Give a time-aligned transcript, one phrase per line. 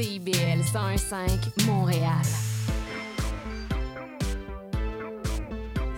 [0.00, 2.24] CIBL 101.5 Montréal.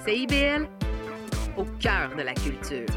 [0.04, 0.66] CIBL,
[1.56, 2.88] au cœur de la culture.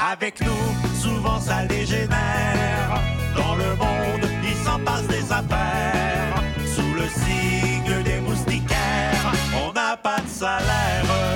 [0.00, 2.98] Avec nous, souvent ça dégénère.
[3.36, 6.42] Dans le monde, il s'en passe des affaires.
[6.64, 9.30] Sous le signe des moustiquaires,
[9.62, 11.31] on n'a pas de salaire.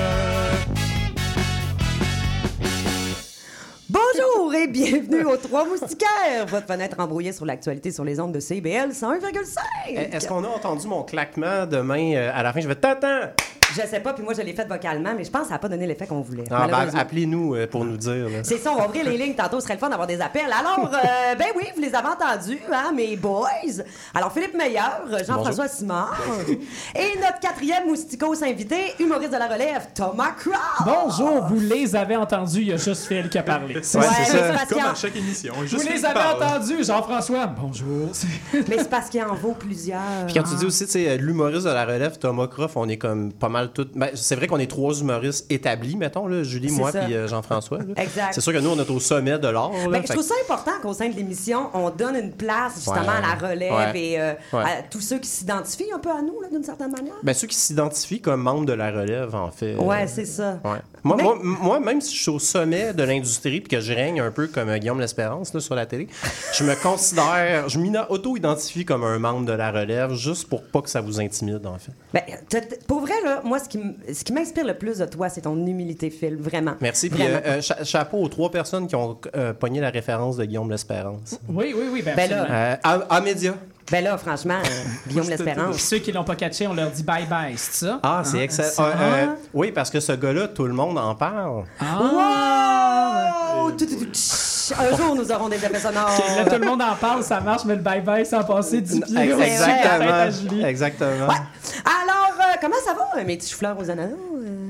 [4.71, 9.95] bienvenue aux Trois Moustiquaires, votre fenêtre embrouillée sur l'actualité sur les ondes de CBL 101,5.
[9.95, 12.59] Est-ce qu'on a entendu mon claquement demain euh, à la fin?
[12.59, 13.31] Je vais t'attends!
[13.75, 15.59] Je sais pas, puis moi je l'ai fait vocalement, mais je pense que ça n'a
[15.59, 16.45] pas donné l'effet qu'on voulait.
[16.49, 18.27] Ah, ben, appelez-nous euh, pour nous dire.
[18.43, 20.51] C'est ça, on va ouvrir les lignes tantôt, ce serait le fun d'avoir des appels.
[20.51, 23.47] Alors, euh, ben oui, vous les avez entendus, hein, mes boys.
[24.13, 26.17] Alors, Philippe Meilleur, Jean-François Simard,
[26.95, 30.51] et notre quatrième mousticos invité, humoriste de la relève, Thomas Crow.
[30.85, 33.75] Bonjour, vous les avez entendus, il y a juste Phil qui a parlé.
[33.75, 34.65] Ouais, c'est ça.
[34.69, 35.53] Comme à chaque émission.
[35.55, 37.47] Vous les avez entendus, Jean-François.
[37.47, 38.09] Bonjour.
[38.53, 40.25] mais c'est parce qu'il en vaut plusieurs.
[40.25, 42.87] Puis quand tu dis aussi, tu sais, euh, l'humoriste de la relève, Thomas Croft, on
[42.87, 43.87] est comme pas mal tout.
[43.95, 47.79] Ben, c'est vrai qu'on est trois humoristes établis, mettons, là, Julie, moi, puis euh, Jean-François.
[47.95, 48.33] Exact.
[48.33, 49.71] C'est sûr que nous, on est au sommet de l'art.
[49.89, 53.07] Ben, je trouve ça important qu'au sein de l'émission, on donne une place justement Ouais.
[53.07, 53.99] à la relève Ouais.
[53.99, 54.61] et euh, Ouais.
[54.63, 57.15] à tous ceux qui s'identifient un peu à nous, d'une certaine manière.
[57.23, 59.75] Ben, ceux qui s'identifient comme membres de la relève, en fait.
[59.75, 60.59] Ouais, c'est ça.
[60.63, 60.77] Ouais.
[61.03, 63.93] Moi, Mais- moi, moi, même si je suis au sommet de l'industrie puis que je
[63.93, 66.07] règne un peu comme euh, Guillaume L'Espérance sur la télé,
[66.53, 70.89] je me considère, je m'auto-identifie comme un membre de la relève juste pour pas que
[70.89, 71.91] ça vous intimide, en fait.
[72.13, 72.23] Ben,
[72.87, 75.41] pour vrai, là, moi, ce qui, m- ce qui m'inspire le plus de toi, c'est
[75.41, 76.73] ton humilité, Phil, vraiment.
[76.81, 77.09] Merci.
[77.09, 77.37] Puis Vraiment.
[77.45, 80.69] euh, euh, cha- chapeau aux trois personnes qui ont euh, pogné la référence de Guillaume
[80.69, 81.39] L'Espérance.
[81.49, 82.45] Oui, oui, oui, ben, Ben là.
[82.49, 83.53] Euh, à, à Média.
[83.89, 84.69] Ben là, franchement, euh,
[85.07, 85.77] Guillaume Puis L'Espérance.
[85.77, 87.99] ceux qui l'ont pas catché, on leur dit bye-bye, c'est ça?
[88.03, 88.41] Ah, c'est Hein?
[88.41, 88.67] excellent.
[88.79, 91.63] Ah, euh, oui, parce que ce gars-là, tout le monde en parle.
[91.81, 93.71] Wow!
[93.77, 94.73] Tout, tch.
[94.77, 96.09] Un jour, nous aurons des effets sonores.
[96.37, 99.17] Là, tout le monde en parle, ça marche, mais le bye-bye sans passer 10 pieds.
[99.17, 100.65] Ex- au-dessus de la tête à Exactement.
[100.67, 101.27] Exactement.
[101.27, 101.35] Ouais.
[101.85, 102.16] Alors, euh,
[102.61, 104.13] comment ça va, mes petits fleurs aux ananas?
[104.15, 104.66] euh?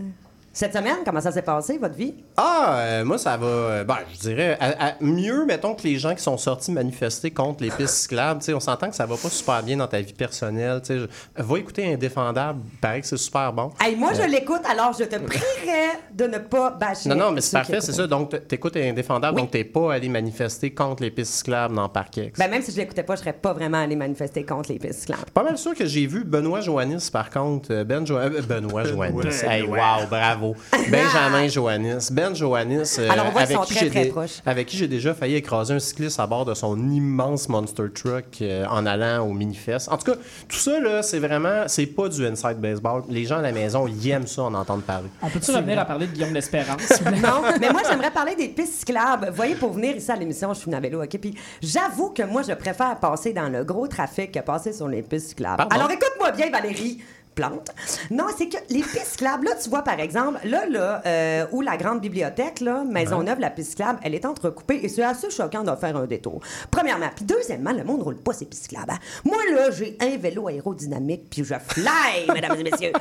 [0.58, 2.16] Cette semaine, comment ça s'est passé, votre vie?
[2.36, 3.46] Ah, euh, moi, ça va.
[3.46, 7.30] euh, ben, je dirais à- à- mieux, mettons, que les gens qui sont sortis manifester
[7.30, 8.40] contre les pistes cyclables.
[8.40, 10.82] Tu sais, on s'entend que ça va pas super bien dans ta vie personnelle.
[10.82, 11.00] tu sais.
[11.38, 12.62] Je- Va écouter Indéfendable.
[12.82, 13.70] Paraît que c'est super bon.
[13.80, 17.08] Hey, moi, je l'écoute, alors je te prierais de ne pas bâcher.
[17.10, 18.08] Non, non, mais c'est parfait, c'est ça.
[18.08, 19.44] Donc, t'écoutes Indéfendable, Oui.
[19.44, 22.40] donc t'es pas allé manifester contre les pistes cyclables dans Parkex.
[22.40, 25.02] Ben, même si je l'écoutais pas, je serais pas vraiment allé manifester contre les pistes
[25.02, 25.22] cyclables.
[25.36, 27.70] Pas mal sûr que j'ai vu Benoît Joannis, par contre.
[27.72, 29.44] Euh, Ben Jo- euh, Benoît Joannis.
[29.48, 30.47] Hey, wow, bravo.
[30.90, 32.10] Benjamin Joannis.
[32.12, 34.12] Ben Joannis, euh, Alors, voit avec, qui très,
[34.46, 38.26] avec qui j'ai déjà failli écraser un cycliste à bord de son immense monster truck
[38.42, 39.90] euh, en allant au Minifest.
[39.90, 43.04] En tout cas, tout ça, là, c'est vraiment, c'est pas du inside baseball.
[43.10, 45.10] Les gens à la maison, ils aiment ça en entendre parler.
[45.22, 47.02] On peut-tu revenir à parler de Guillaume L'Espérance?
[47.18, 49.28] Non, mais moi, j'aimerais parler des pistes cyclables.
[49.30, 51.18] Vous voyez, pour venir ici à l'émission, je suis une à vélo, OK?
[51.20, 55.02] Puis j'avoue que moi, je préfère passer dans le gros trafic que passer sur les
[55.02, 55.58] pistes cyclables.
[55.58, 55.76] Pardon?
[55.76, 57.02] Alors, écoute-moi bien, Valérie.
[57.38, 57.70] Plante.
[58.10, 61.62] Non, c'est que les pistes cyclables, là, tu vois, par exemple, là, là, euh, où
[61.62, 65.64] la grande bibliothèque, là, Maisonneuve, la piste cyclable, elle est entrecoupée et c'est assez choquant
[65.64, 66.42] de faire un détour.
[66.72, 67.10] Premièrement.
[67.16, 68.90] Puis deuxièmement, le monde roule pas ces pistes cyclables.
[68.92, 68.98] hein.
[69.24, 72.92] Moi, là, j'ai un vélo aérodynamique puis je fly, mesdames et messieurs.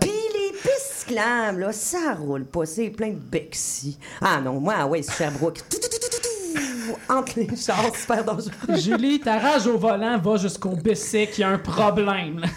[0.00, 2.66] Puis les pistes cyclables, là, ça roule pas.
[2.66, 3.96] C'est plein de Bexy.
[4.20, 5.60] Ah non, moi, ah ouais, c'est Sherbrooke.
[5.70, 5.88] Tout, tout,
[7.08, 8.52] entre les chars, super dangereux.
[8.76, 12.42] Julie, ta rage au volant va jusqu'au BC qui a un problème.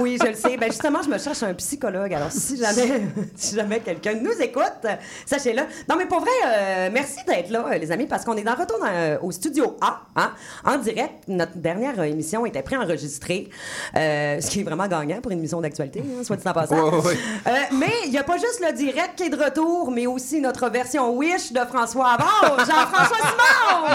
[0.00, 0.56] Oui, je le sais.
[0.56, 2.12] Ben justement, je me cherche un psychologue.
[2.12, 3.02] Alors, si jamais,
[3.36, 4.86] si jamais quelqu'un nous écoute,
[5.24, 5.62] sachez-le.
[5.88, 8.54] Non, mais pour vrai, euh, merci d'être là, euh, les amis, parce qu'on est en
[8.56, 10.32] retour dans, euh, au studio A, hein,
[10.64, 11.28] en direct.
[11.28, 13.48] Notre dernière euh, émission était préenregistrée,
[13.96, 16.90] euh, ce qui est vraiment gagnant pour une émission d'actualité, hein, soit dit en passant.
[16.90, 17.18] Ouais, ouais.
[17.46, 20.40] Euh, mais il n'y a pas juste le direct qui est de retour, mais aussi
[20.40, 23.16] notre version Wish de François Avard, Jean-François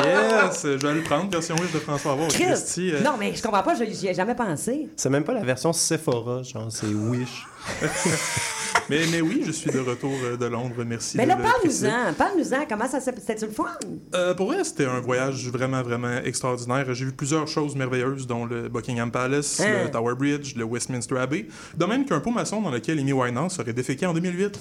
[0.04, 2.28] Yes, je vais le prendre, version Wish de François Avoir.
[2.30, 2.48] Christ!
[2.50, 4.88] Christy, euh, Non, mais je comprends pas, je- j'y ai jamais pensé.
[4.96, 7.46] C'est même pas la version Sephora, genre, c'est Wish.
[8.90, 11.18] mais, mais oui, je suis de retour euh, de Londres, merci.
[11.18, 13.14] Mais là, le parle-nous-en, parle-nous-en, comment ça s'est...
[13.18, 13.66] C'était-tu le fun?
[14.16, 16.86] Euh, pour vrai, c'était un voyage vraiment, vraiment extraordinaire.
[16.94, 19.84] J'ai vu plusieurs choses merveilleuses, dont le Buckingham Palace, Hein?
[19.86, 23.60] le Tower Bridge, le Westminster Abbey, de même qu'un pot maçon dans lequel Amy Winehouse
[23.60, 24.60] aurait déféqué en 2008.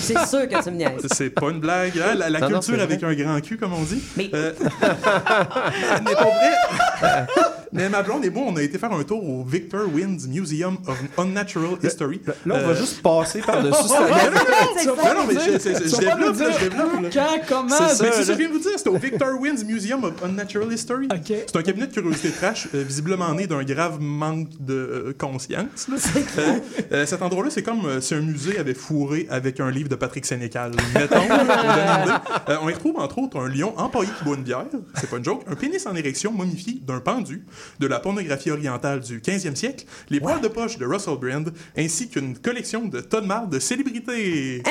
[0.00, 1.06] C'est sûr que tu me niaises.
[1.12, 2.14] C'est pas une blague, hein?
[2.14, 4.02] La, la Non, non, culture avec un grand cul, comme on dit.
[4.16, 4.52] Mais- Euh,
[6.04, 7.26] mais pour vrai,
[7.72, 10.78] Mais ma blonde et moi, on a été faire un tour au Victor Winds Museum
[10.86, 12.20] of Unnatural History.
[12.46, 13.88] Là, on va Euh, juste passer par-dessus
[14.86, 17.12] Non, non, mais je, développe, je développe.
[17.12, 17.68] Quand, comment?
[17.76, 18.22] C'est ça.
[18.22, 21.08] Je viens de vous dire, c'est au Victor Winds Museum of Unnatural History.
[21.24, 25.88] C'est un cabinet de curiosité trash, euh, visiblement né d'un grave manque de euh, conscience.
[26.92, 30.24] Euh, cet endroit-là, c'est comme si un musée avait fourré avec un livre de Patrick
[30.24, 30.72] Sénécal.
[30.94, 31.16] Mettons,
[32.62, 34.64] on y retrouve entre autres un lion empaillé qui boit une bière,
[34.94, 37.44] c'est pas une joke, un pénis en érection momifié d'un pendu,
[37.78, 42.08] de la pornographie orientale du 15e siècle, les poils de poche de Russell Brand, ainsi
[42.08, 44.62] qu'une collection de tonnes de marde de célébrités.
[44.66, 44.70] Hein?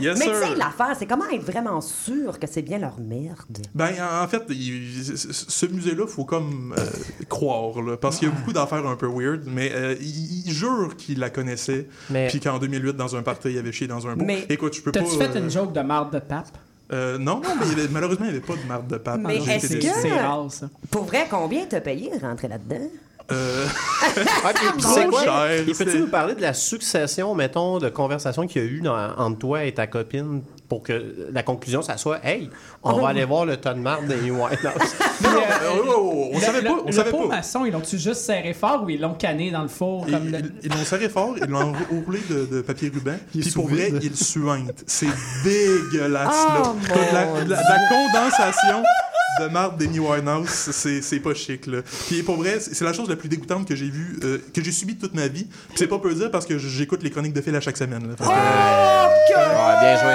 [0.00, 3.58] Yes, Mais tu sais, l'affaire, c'est comment être vraiment sûr que c'est bien leur merde?
[3.74, 3.90] Ben,
[4.22, 6.84] en fait, il- ce- musée-là, faut comme euh,
[7.28, 10.52] croire, là, parce qu'il y a beaucoup d'affaires un peu weird, mais euh, il, il
[10.52, 14.06] jure qu'il la connaissait, Mais- puis qu'en 2008, dans un party, il avait chié dans
[14.06, 14.24] un pot.
[14.24, 15.00] Mais- Écoute, je peux pas...
[15.00, 16.56] T'as-tu fait euh, une joke de marde de pape?
[16.92, 18.96] euh, non, non, mais il y avait- malheureusement, il n'y avait pas de marde de
[18.96, 19.20] pape.
[19.22, 20.68] Mais est-ce que- C'est rare, ça.
[20.90, 22.88] Pour vrai, combien t'as payé de rentrer là-dedans?
[23.32, 23.66] Euh,
[24.44, 25.22] Ah, c'est quoi?
[25.22, 28.80] cher, Et peux-tu nous parler de la succession, mettons, de conversations qu'il y a eu
[28.80, 32.48] dans- entre toi et ta copine pour que la conclusion, ça soit Hey,
[32.82, 33.00] on Oh.
[33.02, 34.94] va aller voir le tas de marde des White House.
[35.18, 37.36] Puis, euh, oh, oh, oh, on le- savait le- pas, on le savait pot pas.
[37.36, 40.04] maçon, ils l'ont-tu juste serré fort ou ils l'ont canné dans le four?
[40.08, 43.16] Ils Comme le- ils- ils l'ont serré fort, ils l'ont enroulé de, de papier ruban,
[43.30, 44.00] puis pour vrai, vide.
[44.02, 44.82] il suinte.
[44.86, 45.06] C'est
[45.44, 46.62] dégueulasse, Oh, là.
[46.88, 48.82] T'as de la, mon de la- de la condensation
[49.40, 51.78] de marde d'Amy Winehouse, c'est c'est pas chic, là.
[52.08, 54.72] Puis pour vrai, c'est la chose la plus dégoûtante que j'ai vue, euh, que j'ai
[54.72, 55.44] subie toute ma vie.
[55.68, 58.06] Puis c'est pas peu dire parce que j'écoute les chroniques de Phil à chaque semaine,
[58.08, 58.16] là.
[58.16, 60.14] Fait que, Ouais, bien joué.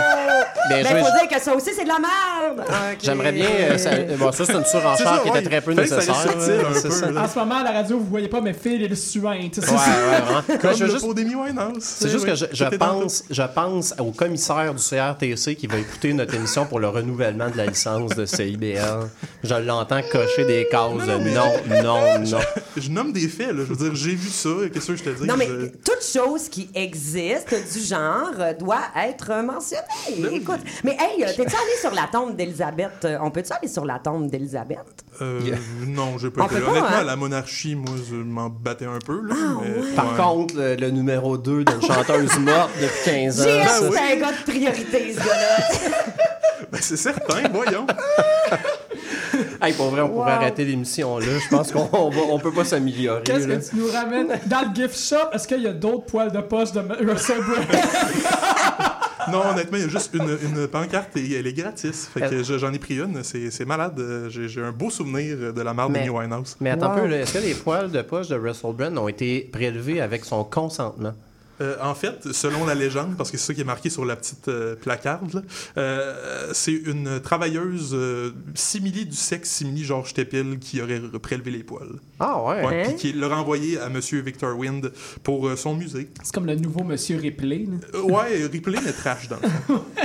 [0.70, 1.00] Bien Ben, joué.
[1.04, 2.68] faut dire que ça aussi, c'est de la merde!
[3.04, 3.48] J'aimerais bien.
[3.50, 3.90] euh, ça,
[4.20, 6.16] bon, ça, c'est une surenchère qui ouais, était très peu nécessaire.
[6.16, 7.12] subtil là, un c'est peu, ça.
[7.12, 7.24] là.
[7.24, 9.56] En ce moment, à la radio, vous voyez pas, mais Phil, il est suinte.
[9.62, 10.42] C'est Ouais, ouais.
[10.50, 11.78] Mais Comme je le juste Winehouse.
[11.82, 16.14] C'est juste que je, je pense, je pense au commissaire du CRTC qui va écouter
[16.14, 19.08] notre émission pour le renouvellement de la licence de CIBL.
[19.44, 20.92] Je l'entends cocher des cases.
[21.08, 21.52] Non, mais- Non,
[21.84, 22.40] non, non.
[22.78, 23.64] Je nomme des faits, là.
[23.68, 25.28] Je veux dire, j'ai vu ça, qu'est-ce que je te dis?
[25.28, 29.82] Non, mais Je- toute chose qui existe du genre doit être mentionnée.
[30.20, 32.92] Ben Écoute, mais hey, euh, t'es-tu allé sur la tombe d'Élisabeth?
[33.06, 34.80] Euh, On peut-tu aller sur la tombe d'Élisabeth?
[35.22, 35.40] Euh,
[35.88, 36.60] Non, j'ai On pas été.
[36.62, 37.04] pas, Honnêtement, hein?
[37.04, 39.22] la monarchie, moi, je m'en battais un peu.
[39.28, 40.18] Là, Ah, mais- Par ouais.
[40.18, 43.44] contre, le, le numéro 2 d'une chanteuse morte depuis 15 ans.
[43.46, 45.58] J'ai ça- c'est un gars de priorité, ce gars-là.
[46.72, 47.86] Ben, c'est certain, voyons.
[49.62, 51.26] Hey, pour vrai, on pourrait arrêter l'émission là.
[51.26, 53.24] Je pense qu'on on peut pas s'améliorer.
[53.24, 54.28] Qu'est-ce que tu nous ramènes?
[54.46, 57.66] Dans le gift shop, est-ce qu'il y a d'autres poils de poche de Russell Brand?
[59.32, 62.08] Non, honnêtement, il y a juste une, une pancarte et elle est gratis.
[62.14, 63.24] Fait que je- j'en ai pris une.
[63.24, 64.00] C'est c'est malade.
[64.30, 66.58] J'ai j'ai un beau souvenir de la marde Mais- d'Amy Winehouse.
[66.62, 67.00] Mais attends Wow.
[67.00, 70.26] un peu, est-ce que les poils de poche de Russell Brand ont été prélevés avec
[70.26, 71.14] son consentement?
[71.62, 74.16] Euh, en fait, selon la légende, parce que c'est ça qui est marqué sur la
[74.16, 75.42] petite euh, placarde, là,
[75.78, 81.64] euh, c'est une travailleuse euh, simili du sexe, simili Georges Tépil, qui aurait prélevé les
[81.64, 82.00] poils.
[82.20, 82.66] Ah ouais.
[82.66, 82.84] Ouais, Hein?
[82.90, 84.92] Puis qui l'a renvoyé à Monsieur Victor Wind
[85.24, 86.10] pour euh, son musée.
[86.24, 87.66] C'est comme le nouveau Monsieur Ripley.
[87.70, 88.00] là.
[88.00, 89.48] Euh, ouais, Ripley, mais trash dans le
[89.78, 89.84] fond.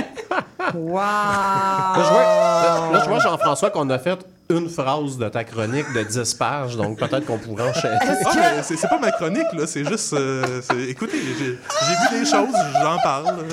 [0.75, 0.95] Wow!
[1.01, 4.17] Là, je vois, là, là, je vois, Jean-François, qu'on a fait
[4.49, 7.97] une phrase de ta chronique de 10 pages, donc peut-être qu'on pourrait enchaîner.
[8.01, 9.65] Ah, mais c'est pas ma chronique, là.
[9.65, 10.13] C'est juste.
[10.13, 13.45] euh, écoutez, j'ai j'ai vu des choses, j'en parle.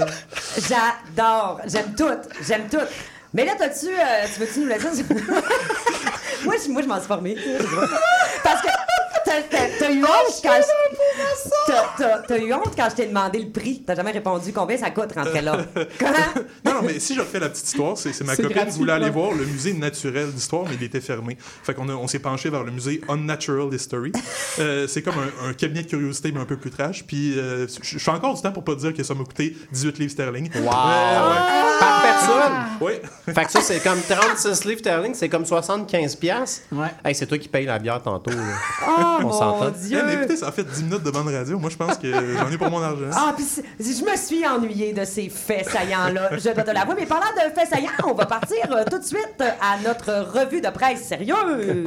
[0.57, 1.61] J'adore.
[1.67, 2.09] J'aime tout.
[2.47, 2.79] J'aime tout.
[3.33, 3.87] Mais là, t'as-tu.
[3.89, 5.05] euh, tu veux-tu nous laisser?
[6.45, 7.37] moi, je, moi, je m'en suis formée.
[8.43, 8.69] Parce que
[9.51, 11.73] t'as, t'as- eu honte quand je...
[11.73, 13.83] t'as, t'as- t'as eu honte quand je t'ai demandé le prix.
[13.87, 15.59] T'as jamais répondu combien ça coûte rentrer là.
[15.99, 16.13] Comment?
[16.65, 19.11] Non, non, mais si je refais la petite histoire, c'est ma copine qui voulait aller
[19.11, 21.37] voir le musée naturel d'histoire, mais il était fermé.
[21.63, 24.13] Fait qu'on a- on s'est penché vers le musée Unnatural History.
[24.59, 27.05] Euh, c'est comme un, un cabinet de curiosité, mais un peu plus trash.
[27.05, 29.99] Puis euh, je fais encore du temps pour pas dire que ça m'a coûté 18
[29.99, 30.51] livres sterling.
[30.57, 30.63] Wow!
[30.63, 30.71] Ouais,
[31.81, 32.53] Par personne!
[32.81, 33.03] ouais.
[33.27, 33.35] ouais.
[33.35, 36.63] Fait que ça, c'est comme 36 livres sterling, c'est comme 75 piastres.
[36.73, 36.89] Ouais.
[37.05, 38.31] Hey, c'est toi qui payes la bière tantôt.
[38.31, 38.37] là.
[38.87, 39.71] Oh, On mon s'entend.
[39.71, 39.99] Dieu!
[40.01, 41.59] Eh, mais écoutez, ça a fait 10 minutes de bande radio.
[41.59, 43.11] Moi, je pense que j'en ai pour mon argent.
[43.13, 43.47] Ah, puis
[43.79, 46.95] je me suis ennuyée de ces faits saillants-là, je dois te l'avouer.
[46.99, 50.33] Mais parlant de faits saillants, on va partir euh, tout de suite euh, à notre
[50.39, 51.85] revue de presse sérieuse.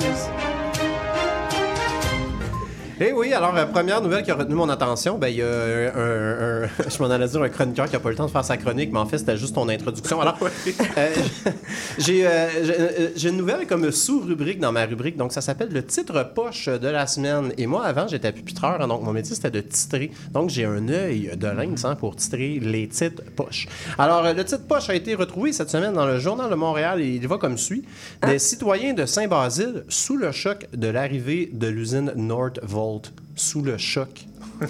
[3.03, 5.47] Eh oui, alors, euh, première nouvelle qui a retenu mon attention, ben, il y a
[5.47, 8.27] un, un- un- je m'en allais dire un chroniqueur qui n'a pas eu le temps
[8.27, 10.21] de faire sa chronique, mais en fait, c'était juste ton introduction.
[10.21, 10.37] Alors,
[10.97, 11.09] euh,
[11.97, 15.69] j'ai euh, j'ai- euh, j'ai une nouvelle comme sous-rubrique dans ma rubrique, donc ça s'appelle
[15.71, 17.51] le titre poche de la semaine.
[17.57, 20.11] Et moi, avant, j'étais pupitreur, hein, donc mon métier, c'était de titrer.
[20.31, 23.67] Donc, j'ai un œil de lynx hein, pour titrer les titres poches.
[23.97, 27.01] Alors, euh, le titre poche a été retrouvé cette semaine dans le Journal de Montréal
[27.01, 27.83] et il va comme suit.
[28.27, 32.13] Des citoyens de Saint-Basile sous le choc de l'arrivée de l'usine
[32.91, 33.13] Nordvolt.
[33.35, 34.25] Sous le choc.
[34.61, 34.67] Là,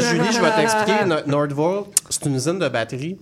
[0.00, 1.04] Julie, je vais t'expliquer.
[1.06, 3.16] No- Nordvolt, c'est une usine de batterie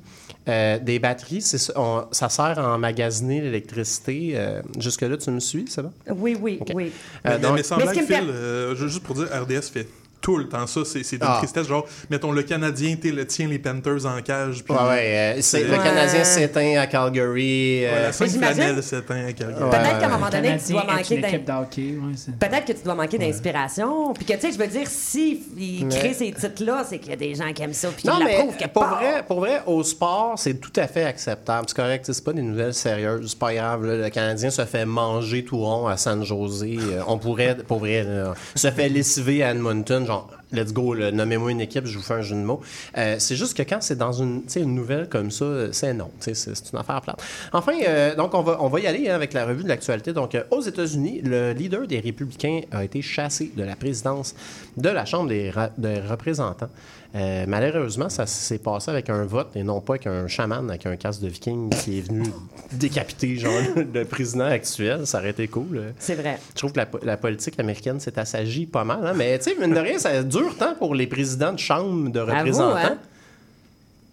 [0.49, 4.33] Euh, des batteries, c'est ça, on- ça sert à emmagasiner l'électricité.
[4.35, 5.93] Euh, Jusque-là, tu me suis, c'est bon?
[6.17, 6.91] Oui, oui, oui.
[7.27, 9.87] Euh, mais, donc- mais sans Mais me Phil, euh, juste pour dire, RDS fait
[10.23, 10.81] tout le temps ça.
[10.87, 11.37] C'est c'est d'une Ah.
[11.38, 11.67] tristesse.
[11.69, 14.64] Genre, mettons, le Canadien t'es le tient les Panthers en cage.
[14.64, 15.35] Puis Ouais, ouais.
[15.37, 15.76] euh, le Ouais.
[15.85, 17.85] Canadien s'éteint à Calgary.
[17.85, 19.62] euh, flanelles s'éteint à Calgary.
[19.62, 20.09] Ouais, Peut-être ouais, qu'à un ouais.
[20.17, 21.25] moment donné, tu dois manquer une.
[21.25, 24.12] Ouais, Peut-être que tu dois manquer d'inspiration.
[24.14, 27.11] Puis que, tu sais, je veux dire, s'il il Mais- crée ces titres-là, c'est qu'il
[27.11, 27.88] y a des gens qui aiment ça.
[27.97, 28.97] Puis Non, mais pour part.
[28.99, 31.64] vrai, pour vrai, au sport, c'est tout à fait acceptable.
[31.69, 33.31] C'est correct, c'est pas des nouvelles sérieuses.
[33.31, 33.85] C'est pas grave.
[33.85, 33.97] là.
[33.97, 36.79] le Canadien se fait manger tout rond à San José.
[36.81, 40.05] Euh, on pourrait, pour vrai, là, se fait lessiver à Edmonton.
[40.53, 42.61] Let's go, nommez-moi une équipe, je vous fais un jeu de mots.
[42.99, 46.11] Euh, c'est juste que quand c'est dans une, une nouvelle comme ça, c'est non.
[46.21, 47.23] C'est une affaire plate.
[47.53, 50.13] Enfin, euh, donc on va, on va y aller hein, avec la revue de l'actualité.
[50.13, 54.35] Donc, euh, aux États-Unis, le leader des républicains a été chassé de la présidence
[54.77, 56.69] de la Chambre des, des représentants.
[57.14, 60.87] Euh, malheureusement, ça s'est passé avec un vote et non pas avec un chaman avec
[60.87, 62.23] un casque de viking qui est venu
[62.73, 63.52] décapiter genre,
[63.92, 65.07] le président actuel.
[65.07, 65.76] Ça aurait été cool.
[65.76, 65.90] euh.
[65.99, 66.38] C'est vrai.
[66.50, 69.07] Je trouve que la, po- la politique américaine s'est assagie pas mal.
[69.07, 69.12] hein.
[69.14, 72.21] Mais tu sais, mine de rien, ça dure tant pour les présidents de chambre de
[72.21, 72.97] représentants.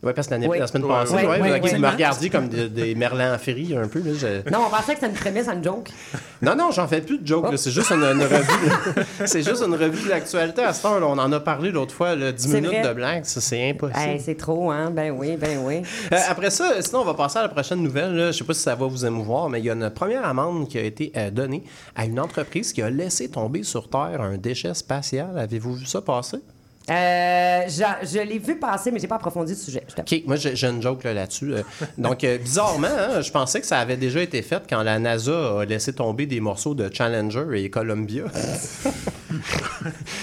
[0.02, 0.58] Oui, parce que l'année- Oui.
[0.60, 3.90] la semaine passée, ouais, ouais, ouais, me regardiez comme des, des merlans en féerie un
[3.90, 4.00] peu.
[4.00, 5.90] Là, je- Non, on pensait que c'était une prémisse à une joke.
[6.42, 7.52] Non, non, j'en fais plus de joke.
[7.52, 7.58] là.
[7.58, 9.06] C'est juste une, une revue.
[9.26, 10.62] c'est juste une revue de l'actualité.
[10.64, 12.88] À ce temps, on en a parlé l'autre fois, là, 10 C'est minutes vrai.
[12.88, 13.26] de blague.
[13.26, 14.00] Ça, c'est impossible.
[14.00, 14.90] Hey, c'est trop, hein?
[14.90, 15.82] Ben oui, ben oui.
[16.14, 18.16] Euh, après ça, sinon, on va passer à la prochaine nouvelle.
[18.16, 18.32] là.
[18.32, 20.70] Je sais pas si ça va vous émouvoir, mais il y a une première amende
[20.70, 24.38] qui a été euh, donnée à une entreprise qui a laissé tomber sur Terre un
[24.38, 25.38] déchet spatial.
[25.38, 26.38] Avez-vous vu ça passer?
[26.90, 29.84] Euh, je je l'ai vu passer, mais j'ai pas approfondi le sujet.
[29.98, 31.54] OK, moi, j'ai une joke là, là-dessus.
[31.54, 31.64] Euh,
[31.98, 35.60] donc, euh, bizarrement, hein, je pensais que ça avait déjà été fait quand la NASA
[35.60, 38.24] a laissé tomber des morceaux de Challenger et Columbia.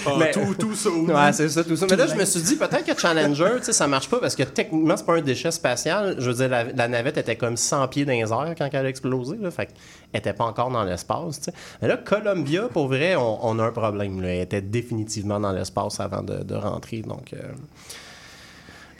[0.07, 0.91] Ah, Mais- tout, tout ça.
[0.91, 1.87] Ouais, c'est ça, tout ça.
[1.89, 4.35] Mais là, je me suis dit, peut-être que Challenger, tu sais, ça marche pas parce
[4.35, 6.17] que techniquement, c'est pas un déchet spatial.
[6.19, 8.87] Je veux dire, la, la navette était comme 100 pieds dans les airs quand elle
[8.87, 9.51] a explosé, là.
[9.51, 9.75] Fait qu'elle
[10.21, 11.53] était pas encore dans l'espace, tu sais.
[11.83, 14.29] Mais là, Columbia, pour vrai, on, on a un problème, là.
[14.29, 17.33] Elle était définitivement dans l'espace avant de, de rentrer, donc...
[17.33, 17.39] euh,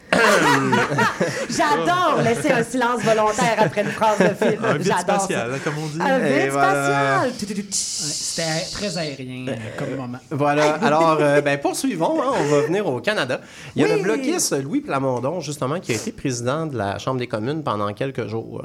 [1.49, 4.63] J'adore laisser un silence volontaire après une phrase de film.
[4.63, 5.99] Un vide spatial, comme on dit.
[6.01, 7.25] Un vide voilà.
[7.29, 7.65] spatial.
[7.69, 7.73] Tch.
[7.73, 10.19] C'était très aérien euh, comme moment.
[10.31, 10.73] Voilà.
[10.75, 12.21] Alors, euh, ben, poursuivons.
[12.21, 12.33] hein.
[12.39, 13.41] on va venir au Canada.
[13.75, 13.97] Il y a Oui.
[13.97, 17.91] le bloquiste Louis Plamondon, justement, qui a été président de la Chambre des communes pendant
[17.93, 18.63] quelques jours.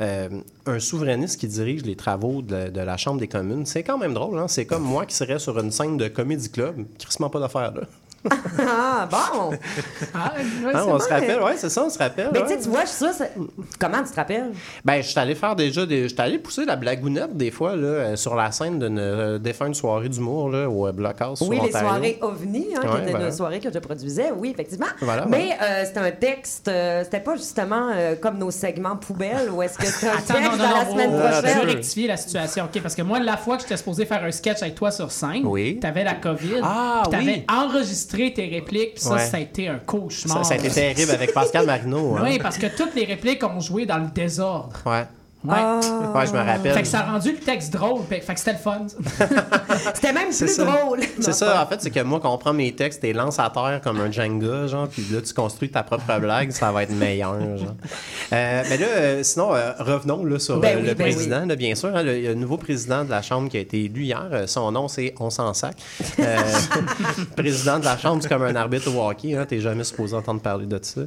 [0.00, 0.28] Euh,
[0.66, 3.66] un souverainiste qui dirige les travaux de, de la Chambre des communes.
[3.66, 4.38] C'est quand même drôle.
[4.38, 4.46] Hein?
[4.48, 6.84] C'est comme moi qui serais sur une scène de comédie club.
[6.98, 7.82] Crissement pas d'affaires, là.
[8.30, 9.50] Ah, bon.
[10.14, 10.32] Ah,
[10.64, 12.28] ouais, Hein, on se rappelle, ouais, c'est ça, on se rappelle.
[12.32, 12.46] Mais ouais.
[12.46, 13.32] tu sais, tu vois, je suis c'est-
[13.80, 14.52] comment tu te rappelles?
[14.84, 16.04] Ben, je suis allé faire déjà des.
[16.04, 19.38] Je suis allé pousser la blagounette des fois, là, euh, sur la scène d'une euh,
[19.38, 21.40] défunte soirée d'humour, là, au euh, Blockhouse.
[21.42, 21.88] Oui, sur les Ontario.
[21.88, 23.26] soirées OVNI, hein, qui Ouais, étaient voilà.
[23.26, 24.86] une soirée que je produisais, oui, effectivement.
[25.00, 29.50] Voilà, Mais euh, c'était un texte, euh, c'était pas justement euh, comme nos segments poubelles,
[29.50, 31.38] ou est-ce que c'était un Attends, texte non, non, dans la non, semaine oh, Je
[31.40, 31.58] prochaine?
[31.60, 32.80] veux rectifier la situation, OK?
[32.82, 35.42] Parce que moi, la fois que j'étais supposé faire un sketch avec toi sur scène,
[35.44, 35.78] Oui.
[35.80, 37.44] t'avais la COVID, Ah, t'avais oui.
[37.52, 39.26] enregistré tes répliques, puis ça, Ouais.
[39.26, 40.44] ça a été un Ça, cauchemar.
[40.44, 42.16] ça a été terrible avec Pascal Marino.
[42.16, 42.22] hein.
[42.24, 44.76] Oui, parce que toutes les répliques ont joué dans le désordre.
[44.86, 45.04] Ouais.
[45.44, 45.54] Ouais.
[45.56, 45.80] Ah.
[46.14, 46.72] Ouais, je me rappelle.
[46.72, 48.86] Fait que ça a rendu le texte drôle, fait que c'était le fun.
[49.94, 50.64] C'était même plus ça.
[50.64, 51.00] drôle.
[51.20, 53.50] C'est ça, en fait, c'est que moi, quand on prend mes textes, t'es lance à
[53.50, 56.92] terre comme un Jenga, genre, puis là, tu construis ta propre blague, ça va être
[56.94, 57.74] meilleur, genre.
[58.32, 61.56] Euh, mais là, euh, sinon, euh, revenons là, sur Ben oui, le ben président, là,
[61.56, 61.94] bien sûr.
[61.94, 64.88] hein, le, le nouveau président de la Chambre qui a été élu hier, son nom,
[64.88, 65.76] c'est On s'en sac.
[66.18, 66.36] Euh,
[67.36, 70.40] président de la Chambre, c'est comme un arbitre au hockey, hein, t'es jamais supposé entendre
[70.40, 71.00] parler de ça.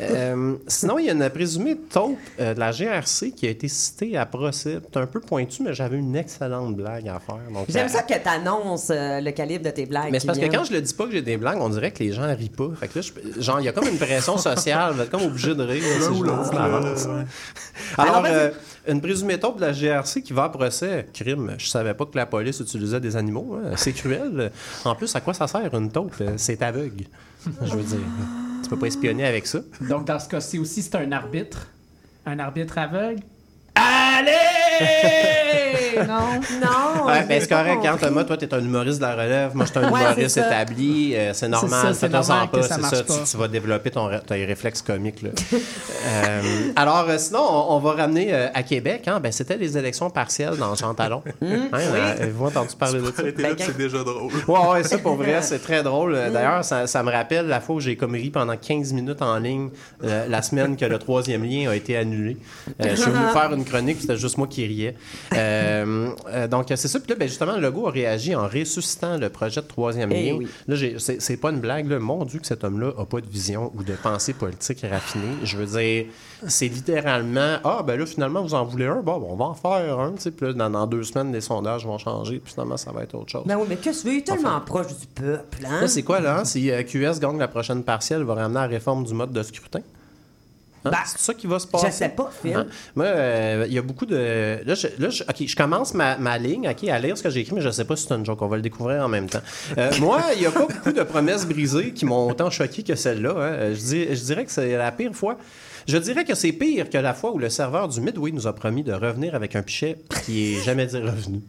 [0.00, 3.68] Euh, sinon, il y a une présumée taupe euh, de la GRC qui a été
[3.70, 4.78] citée à procès.
[4.92, 7.38] C'est un peu pointu, mais j'avais une excellente blague à faire.
[7.68, 10.10] J'aime euh, ça que tu annonces le calibre de tes blagues.
[10.12, 11.90] mais c'est parce que quand je le dis pas que j'ai des blagues, on dirait
[11.92, 12.68] que les gens rient pas.
[12.78, 13.02] Fait que là,
[13.36, 14.94] je- genre, il y a comme une pression sociale.
[14.94, 15.82] Vous êtes comme obligé de rire.
[15.82, 16.20] là, si
[16.52, 17.06] d'avance.
[17.96, 18.32] Alors, Alors, vas-y.
[18.34, 18.50] euh,
[18.88, 21.06] une présumée taupe de la GRC qui va à procès.
[21.12, 21.54] Crime.
[21.58, 23.56] Je savais pas que la police utilisait des animaux.
[23.62, 23.72] hein.
[23.76, 24.50] C'est cruel.
[24.84, 26.14] En plus, à quoi ça sert une taupe?
[26.36, 27.04] C'est aveugle.
[27.62, 27.98] Je veux dire.
[28.62, 29.60] Tu peux pas espionner avec ça.
[29.88, 31.66] Donc, dans ce cas-ci aussi, c'est un arbitre.
[32.26, 33.22] Un arbitre aveugle.
[33.82, 34.59] Allez!
[36.06, 36.40] non?
[36.60, 37.06] Non.
[37.06, 37.78] Ouais, ben c'est correct.
[37.82, 38.06] Quand compris.
[38.06, 39.54] Thomas, toi, t'es un humoriste de la relève.
[39.54, 41.12] Moi, je suis un Ouais, humoriste établi.
[41.14, 41.80] euh, c'est normal.
[41.80, 42.62] ça, c'est normal pas.
[42.62, 43.00] ça marche ça.
[43.02, 43.18] Tu, pas.
[43.30, 45.22] tu vas développer ton, tes réflexes comiques.
[45.22, 45.30] Là.
[46.02, 46.40] Euh,
[46.76, 49.02] alors, euh, sinon, on, on va ramener euh, à Québec.
[49.06, 51.22] Hein, ben, C'était les élections partielles dans Jean Talon.
[51.42, 53.22] Hum, Hein, euh, Avez-vous entendu parler de ça?
[53.36, 54.32] Ben, c'est déjà drôle.
[54.48, 56.14] Ouais, ouais, ça pour vrai, c'est très drôle.
[56.14, 59.20] Euh, D'ailleurs, ça, ça me rappelle la fois où j'ai comme ri pendant 15 minutes
[59.20, 59.68] en ligne,
[60.04, 62.38] euh, la semaine que le troisième lien a été annulé.
[62.80, 64.94] Euh, je suis venu faire une chronique, c'était juste moi qui riait.
[65.34, 66.98] Euh, euh, donc, c'est ça.
[67.00, 70.36] Puis là, ben, justement, Legault a réagi en ressuscitant le projet de troisième Eh lien.
[70.38, 70.48] oui.
[70.68, 71.88] Là, c'est pas une blague.
[71.88, 71.98] Là.
[71.98, 75.34] Mon Dieu, que cet homme-là n'a pas de vision ou de pensée politique raffinée.
[75.44, 76.06] Je veux dire,
[76.46, 79.00] c'est littéralement Ah, ben là, finalement, vous en voulez un?
[79.02, 80.12] Bon, on va en faire un.
[80.12, 80.30] tu sais.
[80.30, 82.38] Puis là, dans, dans deux semaines, les sondages vont changer.
[82.38, 83.42] Puis finalement, ça va être autre chose.
[83.46, 84.14] Ben oui, mais qu'est-ce que tu veux?
[84.14, 85.80] Il est tellement proche du peuple, hein?
[85.82, 86.38] Là, c'est quoi, là?
[86.40, 86.44] hein?
[86.44, 89.80] Si euh, QS gagne la prochaine partielle, va ramener la réforme du mode de scrutin?
[90.84, 90.90] Hein?
[90.90, 91.88] Ben, c'est ça qui va se passer?
[91.88, 92.54] Je sais pas, Phil.
[92.54, 92.66] Hein?
[92.94, 94.60] Moi, euh, il y a beaucoup de.
[94.64, 95.24] Là, je, là, je-
[95.56, 98.06] commence ma, ma ligne à lire ce que j'ai écrit, mais je sais pas si
[98.06, 98.40] c'est une joke.
[98.42, 99.42] On va le découvrir en même temps.
[99.76, 102.94] Euh, moi, il n'y a pas beaucoup de promesses brisées qui m'ont autant choqué que
[102.94, 103.30] celle-là.
[103.30, 103.40] hein.
[103.40, 105.36] Euh, Je, dis- je dirais que c'est la pire fois.
[105.90, 108.52] Je dirais que c'est pire que la fois où le serveur du Midway nous a
[108.52, 111.40] promis de revenir avec un pichet qui est jamais dit revenu.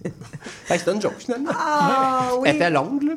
[0.68, 1.52] C'était une joke, finalement.
[1.54, 2.50] Ah oui!
[2.50, 3.14] Elle était longue, là.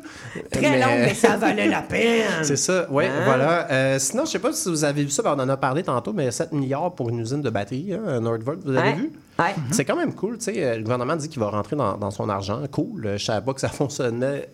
[0.51, 2.27] Très Mais- long, mais ça valait la peine.
[2.43, 3.23] c'est ça, oui, Hein?
[3.25, 3.67] voilà.
[3.71, 5.81] Euh, sinon, je sais pas si vous avez vu ça, ben, on en a parlé
[5.83, 9.11] tantôt, mais 7 milliards pour une usine de batterie, hein, Nordvolt, vous avez vu?
[9.39, 9.55] Ouais.
[9.71, 10.63] C'est quand même cool, tu sais.
[10.63, 12.61] euh, Le gouvernement dit qu'il va rentrer dans, dans son argent.
[12.71, 13.05] Cool.
[13.07, 14.47] euh, Je savais pas que ça fonctionnait.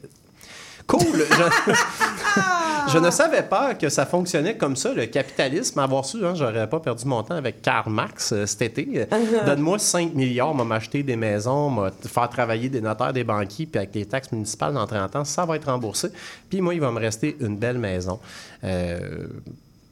[0.87, 1.01] Cool.
[1.01, 1.73] Je,
[2.89, 5.79] je ne savais pas que ça fonctionnait comme ça, le capitalisme.
[5.79, 8.87] Avoir su, hein, j'aurais pas perdu mon temps avec Karl Marx euh, cet été.
[9.11, 13.65] Euh, Donne-moi 5 milliards, m'a m'acheter des maisons, m'a faire travailler des notaires, des banquiers,
[13.65, 16.09] puis avec les taxes municipales dans 30 ans, ça va être remboursé.
[16.49, 18.19] Puis moi, il va me rester une belle maison.
[18.63, 19.27] Euh,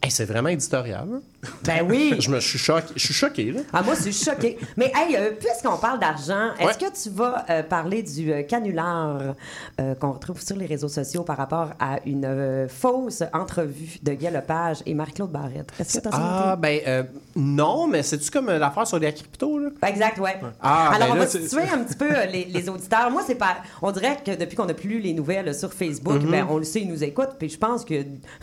[0.03, 1.07] hey, c'est vraiment éditorial.
[1.13, 1.21] hein.
[1.63, 2.15] Ben oui!
[2.19, 3.61] Je me suis choqué, je suis choqué là.
[3.71, 4.57] Ah, moi, je suis choquée.
[4.75, 6.89] Mais, hey, euh, puisqu'on parle d'argent, est-ce Ouais.
[6.89, 9.35] que tu vas euh, parler du euh, canular
[9.99, 14.79] qu'on retrouve sur les réseaux sociaux par rapport à une fausse entrevue de Guy Lepage
[14.85, 15.71] et Marc-Claude Barrette?
[15.79, 19.69] Est-ce que tu as Ah, ben non, mais c'est-tu comme l'affaire sur les cryptos, là?
[19.87, 20.35] Exact, ouais.
[20.61, 23.09] Ah, Alors, ben on va situer un petit peu les, les auditeurs.
[23.11, 23.57] Moi, c'est pas.
[23.81, 26.31] On dirait que depuis qu'on a plus lu les nouvelles sur Facebook, Mm-hmm.
[26.31, 27.35] ben, on le sait, ils nous écoutent.
[27.39, 27.93] Puis je pense que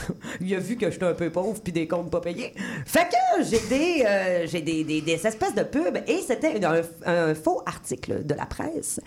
[0.41, 2.55] il a vu que j'étais un peu pauvre puis des comptes pas payés.
[2.87, 7.61] Fait que j'ai des, euh, j'ai des, des, espèces de pubs et c'était un, faux
[7.67, 9.01] article de la presse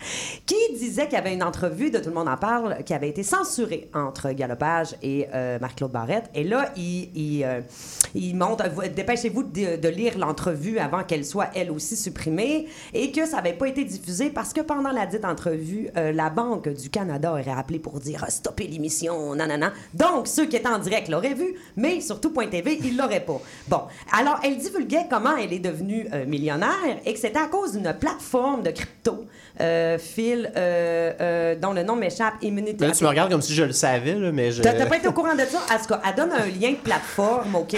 [0.44, 3.08] qui disait qu'il y avait une entrevue de Tout le monde en parle qui avait
[3.08, 6.30] été censurée entre Galopage et euh, Marc-Claude Barrette.
[6.34, 12.66] Et là, il, il, euh, dépêchez-vous de, lire l'entrevue avant qu'elle soit elle aussi supprimée
[12.92, 16.28] et que ça n'avait pas été diffusé parce que pendant la dite entrevue, euh, la
[16.28, 19.72] Banque du Canada aurait appelé pour dire Ah, stoppez l'émission, nanana.
[19.94, 23.40] Donc, ceux qui étaient en direct l'auraient vu, mais surtout Point TV, ils l'auraient pas.
[23.70, 27.74] Bon, alors elle divulguait comment elle est devenue euh, millionnaire et que c'était à cause
[27.74, 29.26] d'une plateforme de crypto,
[29.60, 32.82] euh, Phil, euh, euh, dont le nom m'échappe, Immunity.
[32.84, 34.62] Là, tu me regardes comme si je le savais, là, mais je.
[34.62, 35.58] T'as pas été au courant de ça?
[35.72, 37.76] En tout cas, elle donne un lien de plateforme, OK?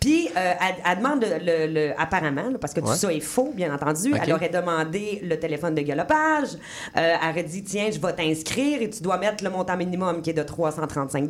[0.00, 2.94] Puis, euh, elle, elle demande le, le- apparemment, là, parce que tout Ouais.
[2.96, 6.50] ça est faux, bien entendu, elle aurait demandé le téléphone de galopage.
[6.96, 10.22] Euh, elle aurait dit, tiens, je vais t'inscrire et tu dois mettre le montant minimum
[10.22, 11.28] qui est de 335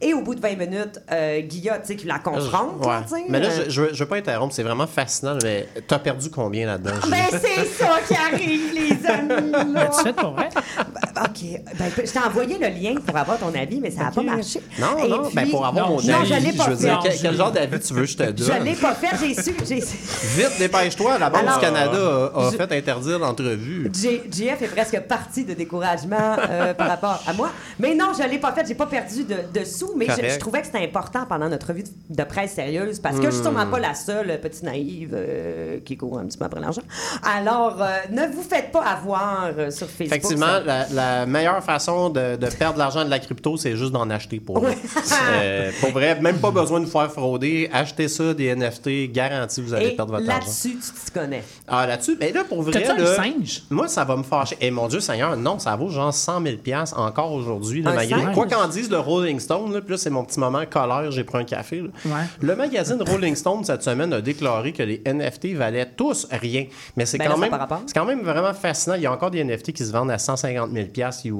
[0.00, 2.80] Et au bout de 20 minutes, euh, Guilla, tu sais, qui la confronte.
[2.84, 2.86] Ouais.
[2.86, 5.66] là, Mais là, euh, je, je, veux- je veux pas interrompre, c'est vraiment fascinant, mais
[5.86, 6.92] t'as perdu combien là-dedans?
[7.08, 9.72] Ben, c'est ça qui arrive, les amis!
[9.74, 9.90] là.
[10.16, 10.48] Pour vrai?
[11.14, 11.60] Ben, OK.
[11.78, 14.60] Ben, je t'ai envoyé le lien pour avoir ton avis, mais ça n'a pas marché.
[14.78, 16.82] Non, Et non, ben pour avoir Non, mon non, avis, je l'ai pas veux fait.
[16.84, 18.46] dire, quel, je- quel genre d'avis tu veux que je te donne?
[18.58, 19.54] Je l'ai pas fait, j'ai su.
[19.66, 23.90] j'ai- Vite, dépêche-toi, la Banque Alors- du Canada a, a Je- fait interdire l'entrevue.
[23.94, 27.50] JF est presque parti de découragement euh, par rapport à moi.
[27.78, 28.64] Mais non, je l'ai pas fait.
[28.66, 31.68] J'ai pas perdu de, de sous, mais je, je trouvais que c'était important pendant notre
[31.68, 33.70] revue de, presse sérieuse parce que je suis sûrement Hmm.
[33.70, 36.82] pas la seule petite naïve euh, qui court un petit peu après l'argent.
[37.22, 40.06] Alors, euh, ne vous faites pas avoir euh, sur Facebook.
[40.08, 44.08] Effectivement, la, la meilleure façon de, de perdre l'argent de la crypto, c'est juste d'en
[44.10, 44.76] acheter pour vrai.
[45.40, 47.68] Euh, pour vrai, même pas besoin de vous faire frauder.
[47.72, 50.40] Achetez ça, des NFT, garanti, vous allez Et perdre votre argent.
[50.46, 51.42] là-dessus, tu t'y connais.
[51.66, 53.62] Ah, là-dessus, mais là, pour vrai, là, singe?
[53.70, 54.56] moi, ça va me fâcher.
[54.60, 56.56] Et mon Dieu Seigneur, non, ça vaut genre 100 000
[56.96, 58.34] encore aujourd'hui, là, singe?
[58.34, 59.72] quoi qu'en dise le Rolling Stone.
[59.72, 61.80] Là, puis là, c'est mon petit moment colère, j'ai pris un café.
[61.80, 61.88] là.
[62.06, 62.22] Ouais.
[62.40, 66.66] Le magazine Rolling Stone, cette semaine, a déclaré que les NFT valaient tous rien.
[66.96, 68.96] Mais c'est Ben quand, là, même, quand même vraiment fascinant.
[68.96, 70.88] Il y a encore des NFT qui se vendent à 150 000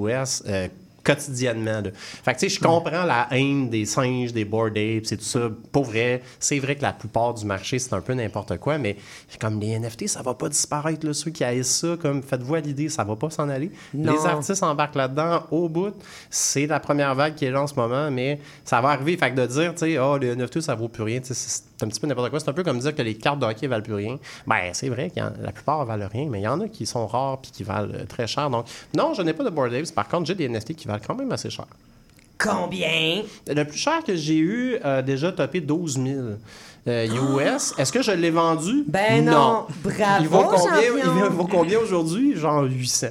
[0.06, 0.42] US.
[0.46, 0.68] euh,
[1.04, 1.80] quotidiennement.
[1.80, 1.90] là.
[1.94, 5.24] Fait que, tu sais, je comprends la haine des singes, des bored apes, c'est tout
[5.24, 5.48] ça.
[5.72, 8.96] Pour vrai, c'est vrai que la plupart du marché, c'est un peu n'importe quoi, mais
[9.40, 12.60] comme les NFT, ça va pas disparaître, là, ceux qui haïssent ça, comme faites-vous à
[12.60, 13.70] l'idée, ça va pas s'en aller.
[13.94, 14.12] Non.
[14.12, 15.94] Les artistes embarquent là-dedans au bout.
[16.28, 19.16] C'est la première vague qui est là en ce moment, mais ça va arriver.
[19.16, 21.62] Fait que de dire, tu sais, oh, les NFT, ça vaut plus rien, tu sais,
[21.78, 22.40] c'est un petit peu n'importe quoi.
[22.40, 24.18] C'est un peu comme dire que les cartes de hockey valent plus rien.
[24.46, 27.06] Ben, c'est vrai que la plupart valent rien, mais il y en a qui sont
[27.06, 28.50] rares puis qui valent euh, très cher.
[28.50, 29.94] Donc, non, je n'ai pas de board apes.
[29.94, 31.66] Par contre, j'ai des NFT qui valent quand même assez cher.
[32.38, 33.22] Combien?
[33.48, 36.06] Le plus cher que j'ai eu a déjà topé 12 000.
[36.86, 37.74] euh, US.
[37.78, 38.84] Est-ce que je l'ai vendu?
[38.86, 39.66] Ben non.
[39.82, 41.24] Bravo, Il vaut combien, champion.
[41.24, 42.36] il vaut combien aujourd'hui?
[42.36, 43.08] Genre 800.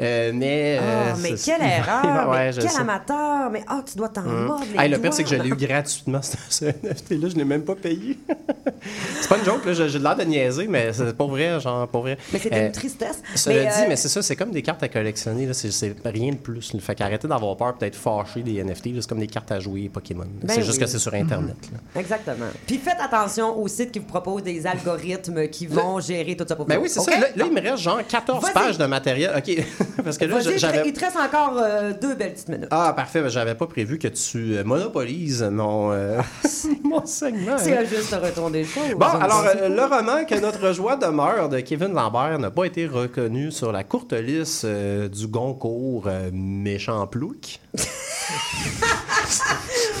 [0.00, 0.78] Euh, mais.
[0.80, 2.30] Euh, mais quelle erreur!
[2.30, 2.76] Ouais, mais je quel sais.
[2.80, 2.88] Hum.
[2.88, 3.50] amateur!
[3.50, 5.02] Mais ah, tu dois t'en mordre les Hey, le doigts.
[5.02, 7.28] pire, c'est que je l'ai eu gratuitement, ce, NFT-là.
[7.28, 8.18] Je l'ai même pas payé.
[9.20, 9.72] c'est pas une joke, là.
[9.74, 12.16] J'ai l'air de niaiser, mais c'est pas vrai, genre, pas vrai.
[12.32, 13.22] Mais c'était Euh, une tristesse.
[13.34, 15.46] Cela dit, mais c'est ça, c'est comme des cartes à collectionner.
[15.46, 15.52] là.
[15.54, 16.74] C'est rien de plus.
[16.80, 18.88] Fait qu'arrêtez d'avoir peur, peut-être fâcher des NFT.
[19.00, 20.24] C'est comme des cartes à jouer Pokémon.
[20.42, 21.56] Ben c'est juste que c'est sur Internet.
[21.72, 22.00] là.
[22.00, 22.46] Exactement.
[22.66, 26.56] Puis faites attention aux sites qui vous proposent des algorithmes qui vont gérer tout ça
[26.56, 26.70] pour vous.
[26.70, 27.10] Ben oui, c'est ça.
[27.18, 28.52] Là, là, il me reste genre 14 Vas-y.
[28.52, 29.32] pages de matériel.
[29.36, 29.64] OK.
[30.04, 30.82] Parce que là, j'avais.
[30.86, 32.68] il te reste encore euh, deux belles petites minutes.
[32.70, 33.22] Ah, parfait.
[33.22, 36.20] Ben, J'avais pas prévu que tu euh, monopolises mon, euh,
[36.84, 37.58] mon segment.
[37.58, 37.84] C'est hein.
[37.84, 38.80] juste retourner le show.
[38.96, 42.86] Bon, alors, euh, le roman Que notre joie demeure de Kevin Lambert n'a pas été
[42.86, 47.60] reconnu sur la courte liste du Goncourt Méchant Plouc.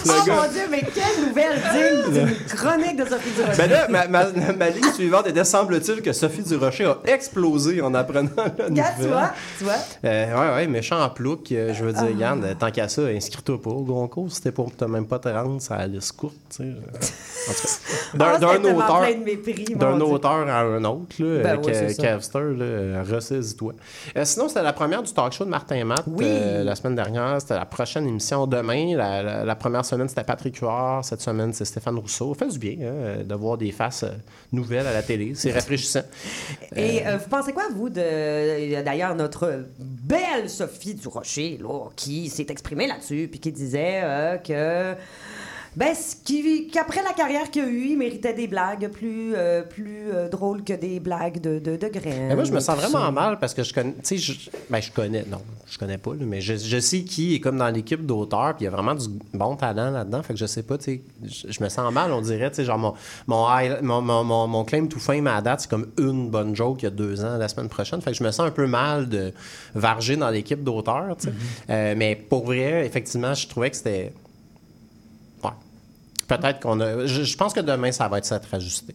[0.06, 3.56] Oh mon Dieu, mais quelle nouvelle digne d'une chronique de Sophie Durocher.
[3.58, 7.94] Ben là, ma, ma- ma ligne suivante était semble-t-il que Sophie Durocher a explosé en
[7.94, 8.66] apprenant la nouvelle.
[8.70, 9.74] Regarde, tu vois, tu vois.
[10.04, 11.52] Euh, ouais, ouais, méchant plouc.
[11.52, 14.30] euh, je veux dire, Yann, euh, tant qu'à ça, inscris-toi pas au Goncourt.
[14.32, 16.62] C'était pour t'as même pas te rendre sur la liste courte, tu sais.
[16.64, 16.74] euh.
[17.48, 19.06] En tout cas, d'un- tellement auteur.
[19.76, 22.02] D'un auteur à un autre, là, Ben avec ça.
[22.02, 22.38] Cavster,
[23.10, 23.74] ressaisis-toi.
[24.16, 26.24] Euh, sinon, c'était la première du talk show de Martin Matt Oui.
[26.26, 27.36] euh, la semaine dernière.
[27.40, 28.96] C'était la prochaine émission demain.
[28.96, 31.04] La, première semaine, c'était Patrick Huard.
[31.04, 32.32] Cette semaine, c'est Stéphane Rousseau.
[32.32, 34.12] Fait du bien hein, de voir des faces euh,
[34.50, 35.32] nouvelles à la télé.
[35.34, 36.00] C'est rafraîchissant.
[36.74, 38.82] Et euh, vous pensez quoi, vous, de.
[38.82, 44.98] D'ailleurs, notre belle Sophie Durocher, là, qui s'est exprimée là-dessus, puis qui disait euh, que.
[45.76, 45.94] Ben,
[46.72, 50.64] qu'après la carrière qu'il a eue, il méritait des blagues plus, euh, plus euh, drôles
[50.64, 52.34] que des blagues de, de, de graines.
[52.34, 53.10] Moi, je me sens tout vraiment ça.
[53.12, 53.92] mal parce que je connais.
[53.92, 55.24] Tu sais, je, ben, je connais.
[55.30, 58.56] Non, je connais pas, là, mais je, je sais qui est comme dans l'équipe d'auteurs,
[58.56, 60.24] puis il y a vraiment du bon talent là-dedans.
[60.24, 61.02] Fait que je sais pas, tu sais.
[61.22, 62.94] Je, je me sens mal, on dirait, tu sais, genre, mon,
[63.28, 66.86] mon, mon, mon, mon, claim to fame à date, c'est comme une bonne joke il
[66.86, 68.00] y a deux ans, la semaine prochaine.
[68.00, 69.32] Fait que je me sens un peu mal de
[69.76, 71.34] varger dans l'équipe d'auteurs, tu sais.
[71.70, 74.12] Euh, mais pour vrai, effectivement, je trouvais que c'était.
[76.36, 77.06] Peut-être qu'on a.
[77.06, 78.94] Je, je pense que demain, ça va être ça ajusté.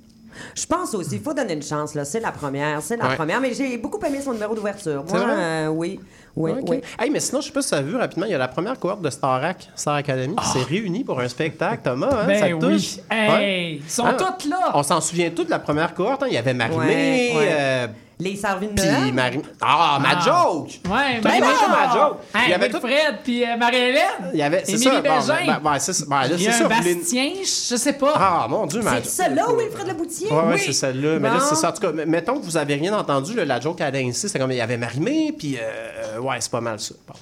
[0.53, 2.03] Je pense aussi, il faut donner une chance, là.
[2.03, 3.15] C'est la première, c'est la Ouais.
[3.15, 3.39] première.
[3.39, 5.03] Mais j'ai beaucoup aimé son numéro d'ouverture.
[5.07, 5.33] Moi, vrai?
[5.37, 5.99] euh, oui.
[6.35, 6.81] Oui, oui.
[6.99, 8.49] Hey, mais sinon, je sais pas si tu as vu rapidement, il y a la
[8.49, 12.07] première cohorte de Starac, Star Academy, qui s'est réunie pour un spectacle, Thomas.
[12.11, 12.95] Hein, ça Ben touche?
[12.97, 13.01] oui.
[13.09, 13.79] Hey, Ouais.
[13.85, 14.17] ils sont Hein?
[14.17, 14.71] toutes là.
[14.73, 16.23] On s'en souvient tous de la première cohorte.
[16.23, 16.27] hein.
[16.29, 17.49] Il y avait Marie-Mé, Ouais, ouais.
[17.53, 19.41] euh, Les Sarvines puis Marie...
[19.61, 20.19] Ah, ma Ah.
[20.21, 20.69] joke!
[20.89, 21.69] Ouais, T'as mais pas non.
[21.69, 22.17] ma joke!
[22.33, 22.79] Hey, il y avait tout...
[22.81, 24.31] Wilfred puis euh, Marie-Hélène.
[24.33, 24.63] Il y avait...
[24.65, 25.01] C'est ça.
[25.01, 26.05] bon, ben, ben, c'est ça.
[26.07, 26.67] Ben, c'est ça.
[26.69, 28.13] Bastien, je sais pas.
[28.15, 30.31] Ah, mon Dieu, ma C'est celle-là, Wilfred Leboutier?
[30.31, 30.61] Ouais, ouais, oui.
[30.65, 31.19] c'est celle-là.
[31.19, 31.69] Mais là, c'est ça.
[31.69, 34.39] En tout cas, mettons que vous avez rien entendu, là, la joke à ici, c'est
[34.39, 36.95] comme il y avait Marie-Mé, puis euh, ouais, c'est pas mal ça.
[37.07, 37.13] Bon.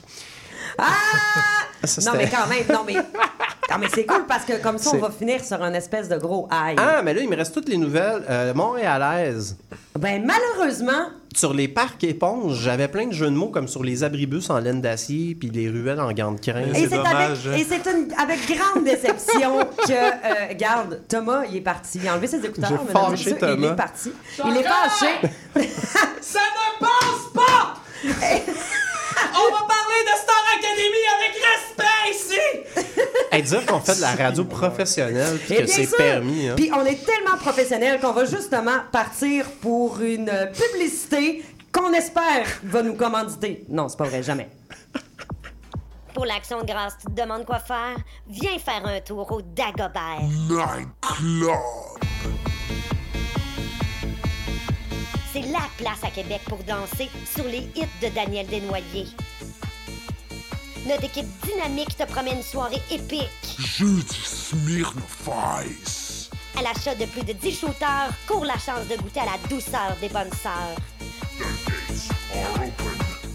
[0.78, 0.84] Ah!
[1.86, 2.94] Ça, non, mais quand même, non, mais.
[2.94, 6.18] Non, mais c'est cool parce que comme ça, on va finir sur un espèce de
[6.18, 6.78] gros high.
[6.80, 9.58] Ah, mais là, il me reste toutes les nouvelles euh, montréalaises.
[10.00, 14.04] Ben, malheureusement, Sur les parcs éponges, j'avais plein de jeux de mots comme sur les
[14.04, 16.62] abribus en laine d'acier puis les ruelles en gants de crin.
[16.62, 17.54] Et c'est avec, dommage, hein.
[17.58, 22.00] et c'est une- avec grande déception que, euh, garde, Thomas, il est parti.
[22.02, 23.72] Il a enlevé ses écouteurs, mesdames et et il Thomas.
[23.72, 24.12] est parti.
[24.46, 25.08] Il est fâché.
[26.22, 27.74] Ça ne passe pas!
[29.36, 31.63] On va parler de Star Academy avec respect
[32.12, 32.86] ici!
[33.32, 36.50] Hey, dire qu'on fait de la radio professionnelle puis Et que c'est permis.
[36.50, 36.56] Hein.
[36.56, 42.84] Puis on est tellement professionnels qu'on va justement partir pour une publicité qu'on espère va
[42.84, 43.66] nous commanditer.
[43.68, 44.50] Non, c'est pas vrai, jamais.
[46.14, 47.98] Pour l'action de grâce, tu te demandes quoi faire?
[48.28, 50.22] Viens faire un tour au Dagobert.
[55.34, 59.08] C'est la place à Québec pour danser sur les hits de Daniel Desnoyers.
[60.86, 63.30] Notre équipe dynamique te promet une soirée épique.
[63.58, 65.30] Jeudi Smirnoff
[65.66, 66.30] Ice.
[66.58, 69.96] À l'achat de plus de 10 shooters, cours la chance de goûter à la douceur
[70.02, 70.76] des bonnes sœurs.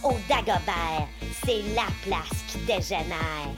[0.03, 1.09] Au Dagobert,
[1.45, 3.55] c'est la place qui dégénère.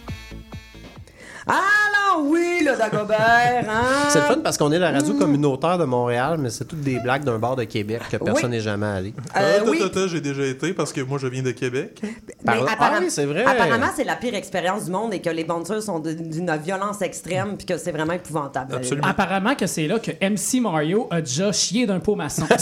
[1.47, 4.09] Alors oui, le Dagobert, hein?
[4.11, 6.99] C'est le fun parce qu'on est la radio communautaire de Montréal, mais c'est toutes des
[6.99, 9.15] blagues d'un bar de Québec que personne n'est jamais allé.
[9.37, 9.81] Euh, Ah, oui.
[10.09, 12.01] j'ai déjà été parce que moi je viens de Québec.
[12.45, 13.45] Par- Mais Ah oui, c'est vrai.
[13.45, 17.01] Apparemment, c'est la pire expérience du monde et que les bouncers sont de- d'une violence
[17.03, 18.75] extrême puis que c'est vraiment épouvantable.
[18.75, 19.07] Absolument.
[19.09, 22.45] Apparemment que c'est là que MC Mario a déjà chié d'un pot maçon.
[22.49, 22.57] Ben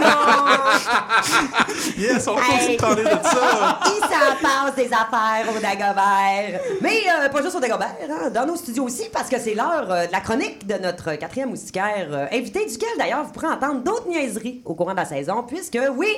[0.00, 0.06] non!
[1.98, 2.76] Yes, on Hey.
[2.76, 3.80] de parler de ça.
[3.86, 6.60] Il s'en passe des affaires au Dagobert.
[6.80, 9.90] Mais euh, pas juste au Dagobert, hein, dans nos studios aussi, parce que c'est l'heure
[9.90, 13.82] euh, de la chronique de notre quatrième moustiquaire, euh, invité duquel d'ailleurs vous pourrez entendre
[13.82, 16.08] d'autres niaiseries au courant de la saison, puisque oui,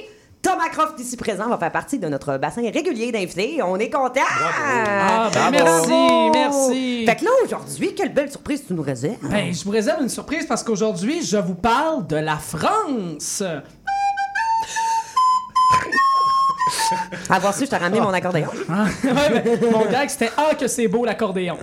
[0.42, 3.60] Thomas Croft ici présent va faire partie de notre bassin régulier d'invités.
[3.62, 4.20] On est content!
[4.26, 5.86] Ah, ben Bravo.
[5.88, 7.04] merci, merci.
[7.04, 9.16] Fait que là, aujourd'hui, quelle belle surprise tu nous réserves.
[9.30, 13.42] Ben, je vous réserve une surprise parce qu'aujourd'hui, je vous parle de la France.
[17.28, 18.48] À voir si je t'ai ramené mon accordéon.
[18.68, 21.56] Ah, ouais, ben, mon gag, c'était Ah, que c'est beau l'accordéon.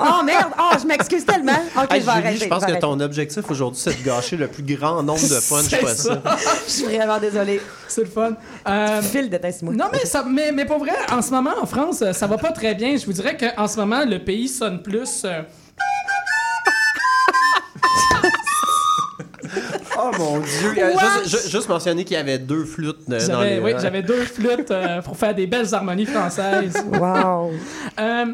[0.00, 0.50] Oh merde!
[0.58, 1.52] Oh, je m'excuse tellement.
[1.76, 2.44] Ok, Hey, je vais Julie, arrêter.
[2.44, 2.80] je pense que arrêter.
[2.80, 6.20] ton objectif aujourd'hui, c'est de gâcher le plus grand nombre de punch possible.
[6.66, 7.60] Je suis vraiment désolée.
[7.88, 8.32] C'est le fun.
[8.68, 9.74] Euh, six mois.
[9.74, 12.52] non, mais, ça, mais, mais pour vrai, en ce moment, en France, ça va pas
[12.52, 12.96] très bien.
[12.96, 15.22] Je vous dirais qu'en ce moment, le pays sonne plus.
[15.24, 15.42] euh,
[20.20, 20.74] mon dieu!
[20.78, 21.22] Euh, What?
[21.24, 23.58] Juste, ju- juste mentionner qu'il y avait deux flûtes euh, dans les...
[23.58, 26.74] oui, j'avais deux flûtes euh, pour faire des belles harmonies françaises.
[26.92, 27.52] Wow.
[27.98, 28.26] Euh,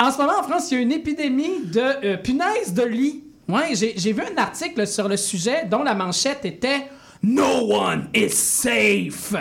[0.00, 3.24] en ce moment, en France, il y a une épidémie de euh, punaises de lit.
[3.48, 6.86] Ouais, j'ai vu un article sur le sujet dont la manchette était
[7.22, 9.34] No one is safe.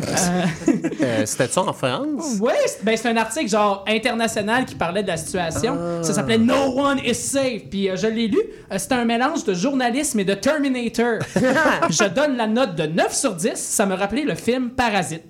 [0.00, 2.38] Euh, C'était ça en France?
[2.66, 6.02] C'est- ben c'est un article genre international qui parlait de la situation.
[6.02, 7.62] Ça s'appelait No One is Safe.
[7.70, 8.38] Puis euh, je l'ai lu.
[8.72, 11.18] Euh, C'était un mélange de journalisme et de Terminator.
[11.90, 13.52] je donne la note de 9 sur 10.
[13.54, 15.22] Ça me rappelait le film Parasite.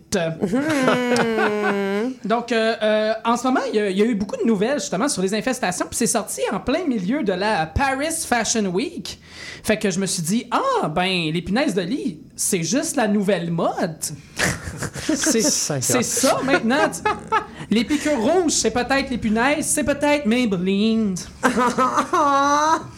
[2.25, 4.45] Donc, euh, euh, en ce moment, il y, a- il y a eu beaucoup de
[4.47, 5.87] nouvelles justement sur les infestations.
[5.89, 9.19] Puis c'est sorti en plein milieu de la Paris Fashion Week.
[9.63, 13.09] Fait que je me suis dit, ah, ben, les punaises de lit, c'est juste la
[13.09, 13.97] nouvelle mode.
[15.05, 15.41] c'est
[16.03, 16.91] ça maintenant.
[17.71, 21.15] Les piqûres rouges, c'est peut-être les punaises, c'est peut-être Maybelline.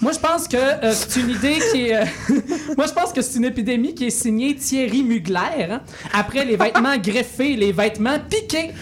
[0.01, 2.05] Moi, je pense que euh, c'est une idée qui est.
[2.77, 5.39] Moi, je pense que c'est une épidémie qui est signée Thierry Mugler.
[5.71, 5.81] hein,
[6.13, 8.71] après les vêtements greffés, les vêtements piqués.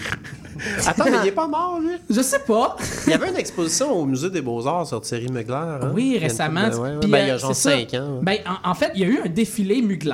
[0.85, 1.95] Attends, mais il est pas mort, lui?
[2.09, 2.77] Je sais pas.
[3.05, 5.53] Il y avait une exposition au Musée des Beaux-Arts sur Thierry Mugler.
[5.53, 5.91] hein?
[5.93, 6.69] Oui, Il y a récemment.
[6.69, 7.07] ouais, ouais.
[7.07, 7.77] Ben, il y euh, a genre c'est ça.
[7.77, 8.15] 5 ans.
[8.17, 8.23] ouais.
[8.23, 10.13] Ben, en, en fait, il y a eu un défilé Mugler.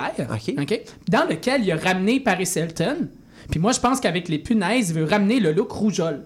[1.10, 3.08] Dans lequel il a ramené Paris Hilton.
[3.52, 6.22] Puis moi, je pense qu'avec les punaises, il veut ramener le look rougeole.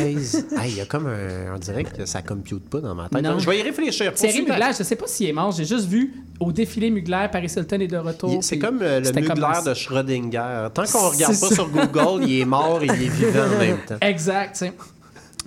[0.00, 0.16] Hey,
[0.70, 1.54] il y a comme un.
[1.54, 3.22] On dirait que ça compute pas dans ma tête.
[3.22, 3.38] Non.
[3.38, 4.12] Je vais y réfléchir.
[4.14, 5.52] Thierry Mugler, je sais pas s'il est mort.
[5.52, 8.38] J'ai juste vu au défilé Mugler, Paris Hilton est de retour.
[8.42, 10.68] C'est comme euh, le Mugler comme- de Schrödinger.
[10.74, 11.54] Tant qu'on regarde pas ça.
[11.54, 13.96] sur Google, il est mort et il est vivant en même temps.
[14.00, 14.64] Exact.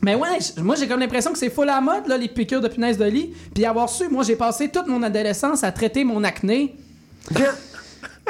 [0.04, 2.62] Mais ouais, moi j'ai comme l'impression que c'est full à la mode, là, les piqûres
[2.62, 3.34] de punaises de lit.
[3.54, 6.76] Puis avoir su, moi j'ai passé toute mon adolescence à traiter mon acné.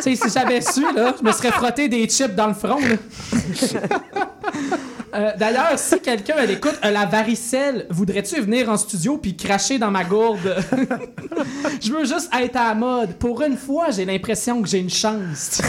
[0.01, 2.79] Si j'avais su, là, je me serais frotté des chips dans le front.
[5.15, 6.35] Euh, D'ailleurs, si quelqu'un
[6.81, 10.57] a la varicelle, voudrais-tu venir en studio puis cracher dans ma gourde?
[11.81, 13.13] Je veux juste être à la mode.
[13.15, 15.61] Pour une fois, j'ai l'impression que j'ai une chance.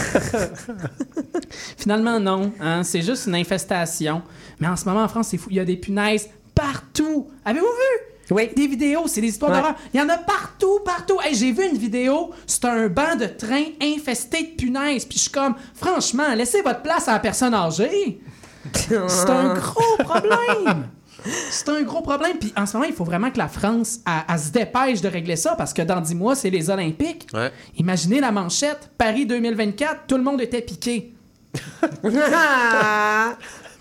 [1.77, 2.51] Finalement, non.
[2.59, 4.21] hein, C'est juste une infestation.
[4.59, 5.47] Mais en ce moment, en France, c'est fou.
[5.51, 7.29] Il y a des punaises partout.
[7.45, 8.08] Avez-vous vu?
[8.31, 8.49] Oui.
[8.55, 9.57] Des vidéos, c'est des histoires Ouais.
[9.57, 9.75] d'horreur.
[9.93, 11.17] Il y en a partout, partout.
[11.23, 15.05] Hey, j'ai vu une vidéo, c'est un banc de train infesté de punaises.
[15.05, 18.19] Puis je suis comme, franchement, laissez votre place à la personne âgée.
[18.73, 18.95] C'est
[19.29, 20.87] un gros problème.
[21.49, 22.37] C'est un gros problème.
[22.39, 23.99] Puis en ce moment, il faut vraiment que la France
[24.37, 27.27] se dépêche de régler ça parce que dans 10 mois, c'est les Olympiques.
[27.33, 27.51] Ouais.
[27.77, 31.13] Imaginez la manchette, Paris 2024, tout le monde était piqué.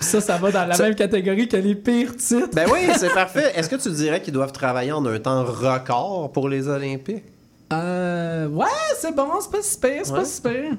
[0.01, 2.51] Ça, ça va dans la même catégorie que les pires titres.
[2.53, 3.53] Ben oui, c'est parfait.
[3.57, 7.25] Est-ce que tu dirais qu'ils doivent travailler en un temps record pour les Olympiques?
[7.73, 8.67] Euh, ouais,
[8.99, 10.19] c'est bon, c'est pas si pire, c'est Ouais.
[10.21, 10.73] pas si pire.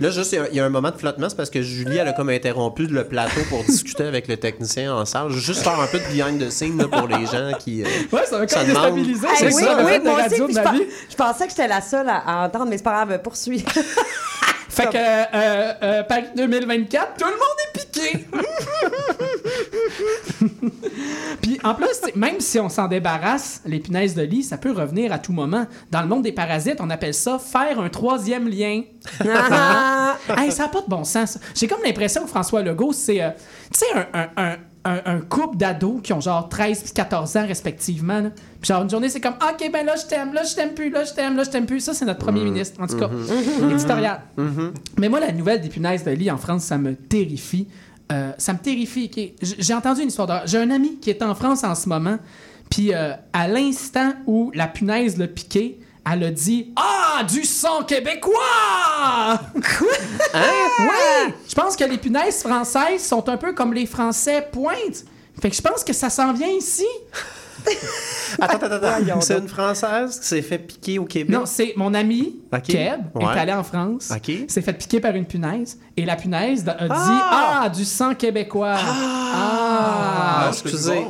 [0.00, 1.62] Là, juste, il y a- il y, a un moment de flottement, c'est parce que
[1.62, 5.30] Julie, elle a comme interrompu le plateau pour discuter avec le technicien en salle.
[5.30, 7.82] Juste faire un peu de behind the scene là, pour les gens qui.
[7.82, 9.26] euh, Ouais, ça va quand même déstabiliser.
[9.28, 12.16] Hey, c'est oui, ça, oui, de moi aussi, je pensais que j'étais la seule à,
[12.42, 13.64] à entendre, mais c'est pas grave, poursuis.
[14.72, 18.26] Fait que euh, euh, Paris 2024, tout le monde est piqué.
[21.42, 25.12] Puis en plus, même si on s'en débarrasse, les punaises de lit, ça peut revenir
[25.12, 25.66] à tout moment.
[25.90, 28.80] Dans le monde des parasites, on appelle ça faire un troisième lien.
[29.28, 31.38] Ah, hey, ça n'a pas de bon sens.
[31.54, 33.28] J'ai comme l'impression que François Legault, c'est, euh,
[33.74, 37.36] tu sais, un, un, un, un- un couple d'ados qui ont genre 13 puis 14
[37.36, 38.20] ans respectivement.
[38.20, 38.30] là.
[38.60, 40.90] Puis genre, une journée, c'est comme, OK, ben là, je t'aime, là, je t'aime plus,
[40.90, 41.80] là, je t'aime, là, je t'aime plus.
[41.80, 43.08] Ça, c'est notre premier ministre, en tout cas.
[43.70, 44.20] Éditorial.
[44.98, 47.66] Mais moi, la nouvelle des punaises de lit en France, ça me terrifie.
[48.10, 49.10] Euh, ça me terrifie.
[49.40, 50.46] J'ai entendu une histoire d'horreur.
[50.46, 52.18] J'ai un ami qui est en France en ce moment.
[52.70, 55.78] Puis euh, à l'instant où la punaise l'a piqué,
[56.10, 58.32] elle a dit Ah, du sang québécois
[59.54, 59.88] Quoi?
[60.34, 65.04] Ouais Je pense que les punaises françaises sont un peu comme les Français pointe.
[65.40, 66.86] Fait que je pense que ça s'en vient ici.
[68.40, 69.20] Attends, attends, attends.
[69.20, 71.30] C'est une Française qui s'est fait piquer au Québec?
[71.36, 72.64] Non, c'est mon ami Ok.
[72.64, 73.24] Keb Ouais.
[73.24, 74.30] est allé en France, Ok.
[74.48, 78.76] s'est fait piquer par une punaise et la punaise a dit ah, du sang québécois.
[78.78, 79.32] Ah!
[79.34, 81.06] Ah, fais excusez.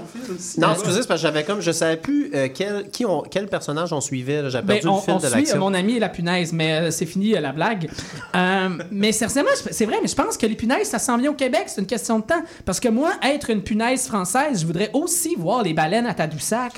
[0.59, 1.61] Non, excusez, c'est parce que j'avais comme.
[1.61, 4.49] Je savais plus euh, quel, qui on, quel personnage on suivait.
[4.51, 5.59] J'avais Ben, perdu on, le fil on de suit l'action.
[5.59, 7.91] mon ami et la punaise, mais euh, c'est fini euh, la blague.
[8.37, 9.27] Euh, mais je-
[9.71, 11.87] c'est vrai, mais je pense que les punaises, ça s'en vient au Québec, c'est une
[11.87, 12.43] question de temps.
[12.65, 16.73] Parce que moi, être une punaise française, je voudrais aussi voir les baleines à Tadoussac.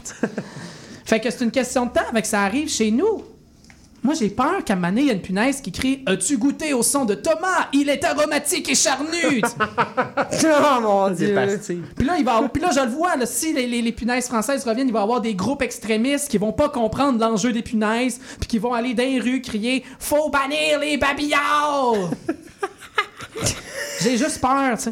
[1.05, 3.23] fait que c'est une question de temps, avec ça arrive chez nous.
[4.05, 6.37] Moi, j'ai peur qu'à un moment donné, il y a une punaise qui crie As-tu
[6.37, 7.69] goûté au son de Thomas?
[7.73, 9.41] Il est aromatique et charnu
[10.45, 11.35] Oh mon Dieu.
[11.97, 14.27] Puis là, il va, puis là, je le vois, là, si les, les- les punaises
[14.27, 17.63] françaises reviennent, il va y avoir des groupes extrémistes qui vont pas comprendre l'enjeu des
[17.63, 22.11] punaises, puis qui vont aller dans les rues crier Faut bannir les babillards
[24.03, 24.91] J'ai juste peur, tu sais.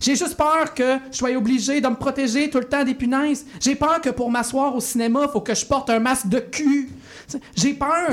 [0.00, 3.44] J'ai juste peur que je sois obligé de me protéger tout le temps des punaises.
[3.60, 6.88] J'ai peur que pour m'asseoir au cinéma, faut que je porte un masque de cul.
[7.56, 8.08] J'ai peur.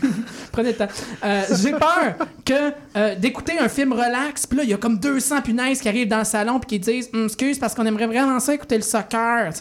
[0.52, 0.88] Prenez le temps.
[1.24, 4.98] Euh, J'ai peur que euh, d'écouter un film relax, puis là, il y a comme
[4.98, 8.06] 200 punaises qui arrivent dans le salon puis qui disent Hum, Excuse, parce qu'on aimerait
[8.06, 9.52] vraiment ça écouter le soccer.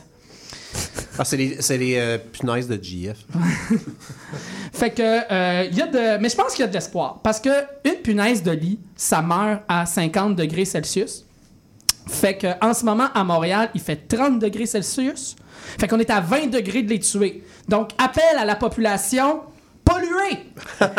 [1.18, 3.18] Ah, c'est les, les euh, punaises de GF.
[4.74, 6.22] Fait que, euh, il y a de.
[6.22, 7.20] Mais je pense qu'il y a de l'espoir.
[7.24, 7.50] Parce que
[7.84, 11.26] une punaise de lit, ça meurt à 50 degrés Celsius.
[12.08, 15.36] Fait que, en ce moment, à Montréal, il fait 30 degrés Celsius.
[15.78, 17.44] Fait qu'on est à 20 degrés de les tuer.
[17.70, 19.42] Donc, appel à la population.
[19.86, 20.52] Polluer!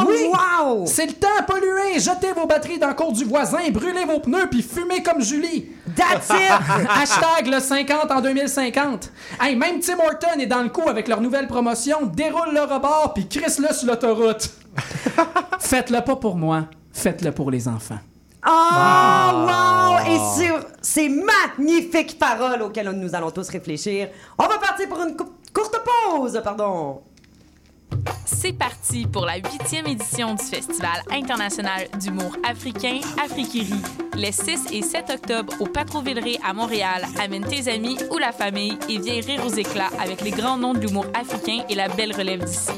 [0.00, 0.28] Oh, Oui.
[0.32, 0.86] wow!
[0.86, 1.98] C'est le temps polluer!
[2.00, 5.66] Jetez vos batteries dans le cours du voisin, brûlez vos pneus, puis fumez comme Julie!
[5.96, 6.88] That's it!
[6.90, 9.10] Hashtag le 50 en 2050.
[9.40, 12.06] Hey, même Tim Horton est dans le coup avec leur nouvelle promotion.
[12.06, 14.50] Déroule le rebord puis crisse-le sur l'autoroute.
[15.60, 16.64] Faites-le pas pour moi.
[16.92, 17.98] Faites-le pour les enfants.
[18.46, 19.98] Oh, wow!
[20.06, 24.08] Et sur ces magnifiques paroles auxquelles nous allons tous réfléchir,
[24.38, 27.02] on va partir pour une cou- courte pause, pardon.
[28.24, 33.80] C'est parti pour la huitième édition du Festival international d'humour africain Afrikiri.
[34.14, 37.02] Les 6 et 7 octobre au Patrouillerie à Montréal.
[37.18, 40.74] Amène tes amis ou la famille et viens rire aux éclats avec les grands noms
[40.74, 42.72] de l'humour africain et la belle relève d'ici.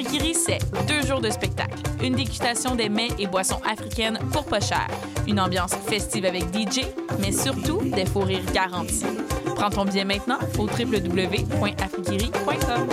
[0.00, 0.58] Afrikiri, c'est
[0.88, 4.86] deux jours de spectacle, une dégustation des mets et boissons africaines pour pas cher,
[5.28, 6.86] une ambiance festive avec DJ,
[7.18, 9.04] mais surtout des faux rires garantis.
[9.56, 12.88] Prends ton billet maintenant au www.afrikiri.com.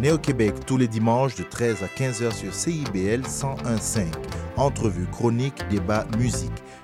[0.00, 4.06] Néo-Québec tous les dimanches de 13 à 15h sur CIBL 101.5.
[4.56, 6.50] Entrevue, chronique, débat, musique.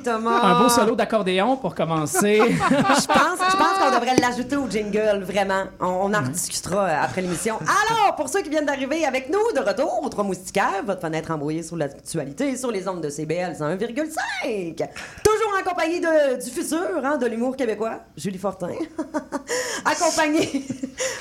[0.00, 0.40] Merci, Thomas.
[0.42, 2.38] Un beau solo d'accordéon pour commencer.
[2.40, 5.64] Je pense, je pense qu'on devrait l'ajouter au jingle, vraiment.
[5.80, 7.56] On, on en rediscutera euh, après l'émission.
[7.58, 11.30] Alors, pour ceux qui viennent d'arriver avec nous, de retour au Trois Moustiquaires, votre fenêtre
[11.30, 14.76] embrouillée sur l'actualité sur les ondes de CBL 101,5.
[15.24, 18.68] Toujours en compagnie de, du futur, hein, de l'humour québécois, Julie Fortin.
[19.84, 20.64] accompagné,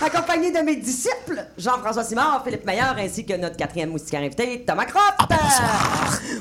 [0.02, 4.86] accompagné de mes disciples, Jean-François Simard, Philippe Meilleur, ainsi que notre quatrième moustiquaire invité, Thomas
[4.86, 5.20] Croft.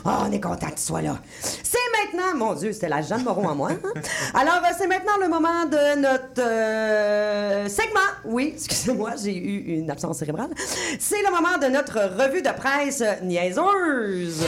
[0.05, 1.17] Oh, on est content que tu sois là.
[1.41, 3.71] C'est maintenant, mon Dieu, c'était la Jeanne Moreau en moi.
[3.73, 4.01] hein?
[4.35, 8.01] Alors, euh, c'est maintenant le moment de notre euh, segment.
[8.25, 10.51] Oui, excusez-moi, j'ai eu une absence cérébrale.
[10.99, 14.45] C'est le moment de notre revue de presse niaiseuse.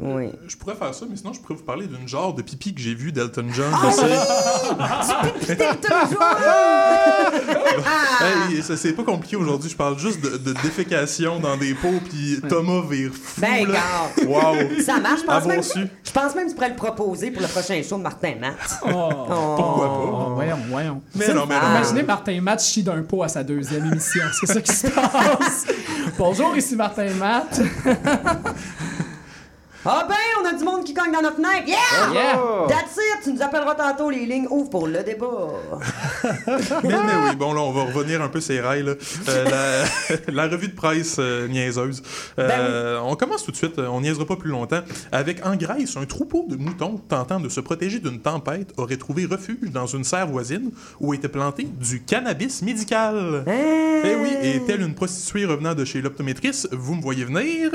[0.00, 0.30] Oui.
[0.48, 2.80] Je pourrais faire ça, mais sinon, je pourrais vous parler d'une genre de pipi que
[2.80, 3.72] j'ai vu d'Elton John.
[3.72, 4.00] Ah aussi.
[5.24, 7.40] Du pipi d'Elton John!
[8.20, 9.68] Hey, ça, c'est pas compliqué aujourd'hui.
[9.70, 13.40] Je parle juste de, de défécation dans des pots, puis Thomas vire fou.
[13.40, 13.80] Ben, là.
[14.26, 14.80] Wow.
[14.84, 15.62] Ça marche, je pense même.
[15.62, 15.86] su.
[16.04, 18.56] Je pense même que tu pourrais le proposer pour le prochain show de Martin Matt.
[18.80, 20.10] Pourquoi pas?
[20.12, 21.02] Oh, voyons, voyons.
[21.14, 21.68] Mais non, mais non.
[21.70, 24.22] Imaginez Martin Matt chie d'un pot à sa deuxième émission.
[24.40, 25.66] C'est ça qui se passe.
[26.18, 27.60] Bonjour, ici Martin Matt.
[29.86, 31.66] Ah ben, on a du monde qui cogne dans notre fenêtre.
[31.66, 31.76] Yeah!
[32.12, 32.38] Yeah!
[32.68, 33.24] That's it!
[33.24, 35.26] tu nous appelleras tantôt, les lignes ouvrent pour le débat.
[36.82, 38.82] Mais, mais oui, bon, là, on va revenir un peu ces rails.
[38.82, 38.92] là.
[39.28, 39.84] Euh,
[40.26, 42.02] la, la revue de presse euh, niaiseuse.
[42.38, 44.80] Euh, On commence tout de suite, on niaisera pas plus longtemps.
[45.12, 49.26] Avec en Grèce, un troupeau de moutons tentant de se protéger d'une tempête aurait trouvé
[49.26, 50.70] refuge dans une serre voisine
[51.00, 53.44] où était planté du cannabis médical.
[53.46, 57.70] Eh oui, et telle une prostituée revenant de chez l'optométriste, vous me voyez venir.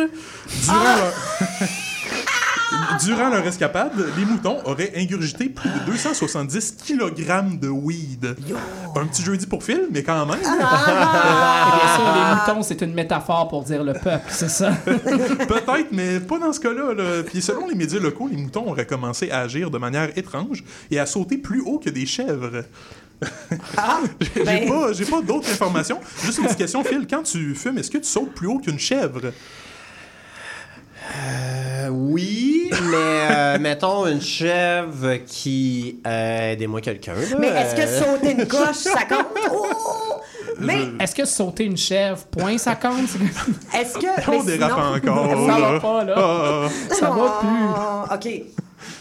[0.66, 1.14] Durant leur...
[2.98, 8.36] Durant leur escapade, les moutons auraient ingurgité plus de 270 kg de weed.
[8.96, 10.40] Un petit jeudi pour Phil, mais quand même.
[10.40, 14.72] Et bien sûr, les moutons, c'est une métaphore pour dire le peuple, c'est ça?
[14.86, 16.94] Peut-être, mais pas dans ce cas-là.
[16.94, 17.24] là.
[17.24, 21.00] Puis selon les médias locaux, les moutons auraient commencé à agir de manière étrange et
[21.00, 22.64] à sauter plus haut que des chèvres.
[24.36, 26.00] j'ai ben- pas, j'ai pas d'autres informations.
[26.24, 27.06] Juste une petite question, Phil.
[27.10, 29.22] Quand tu fumes, est-ce que tu sautes plus haut qu'une chèvre?
[31.16, 36.00] Euh, oui, mais euh, mettons une chèvre qui.
[36.06, 37.14] Euh, Aidez-moi quelqu'un.
[37.14, 37.38] là.
[37.40, 39.28] Mais est-ce que Euh, sauter une coche, ça compte?
[39.52, 40.22] Oh!
[40.62, 43.10] Mais Est-ce que sauter une chèvre, point, ça compte?
[43.74, 44.30] est-ce que.
[44.30, 45.30] On dérape encore.
[45.48, 45.72] Ça là.
[45.72, 46.16] va pas, là.
[46.18, 46.68] Ah.
[46.94, 47.66] Ça va plus.
[47.78, 48.44] Oh, OK.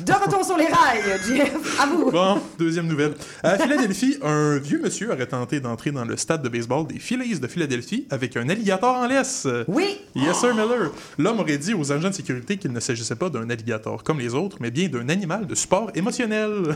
[0.01, 1.81] De retour sur les rails, Jeff.
[1.81, 2.11] À vous.
[2.11, 3.14] Bon, deuxième nouvelle.
[3.43, 7.39] À Philadelphie, un vieux monsieur aurait tenté d'entrer dans le stade de baseball des Phillies
[7.39, 9.47] de Philadelphie avec un alligator en laisse.
[9.66, 9.99] Oui.
[10.14, 10.91] Yes, sir, Miller.
[11.18, 14.35] L'homme aurait dit aux agents de sécurité qu'il ne s'agissait pas d'un alligator comme les
[14.35, 16.74] autres, mais bien d'un animal de support émotionnel.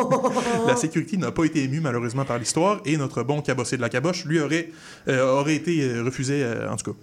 [0.66, 3.88] la sécurité n'a pas été émue, malheureusement, par l'histoire, et notre bon cabossé de la
[3.88, 4.70] caboche, lui, aurait,
[5.08, 6.98] euh, aurait été euh, refusé, euh, en tout cas.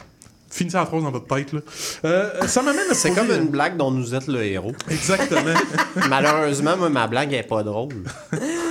[0.49, 1.59] Finissez la phrase dans votre tête, là.
[2.05, 4.73] Euh, ça m'amène à C'est comme une blague dont nous êtes le héros.
[4.89, 5.53] Exactement.
[6.09, 8.03] Malheureusement, moi, ma blague est pas drôle.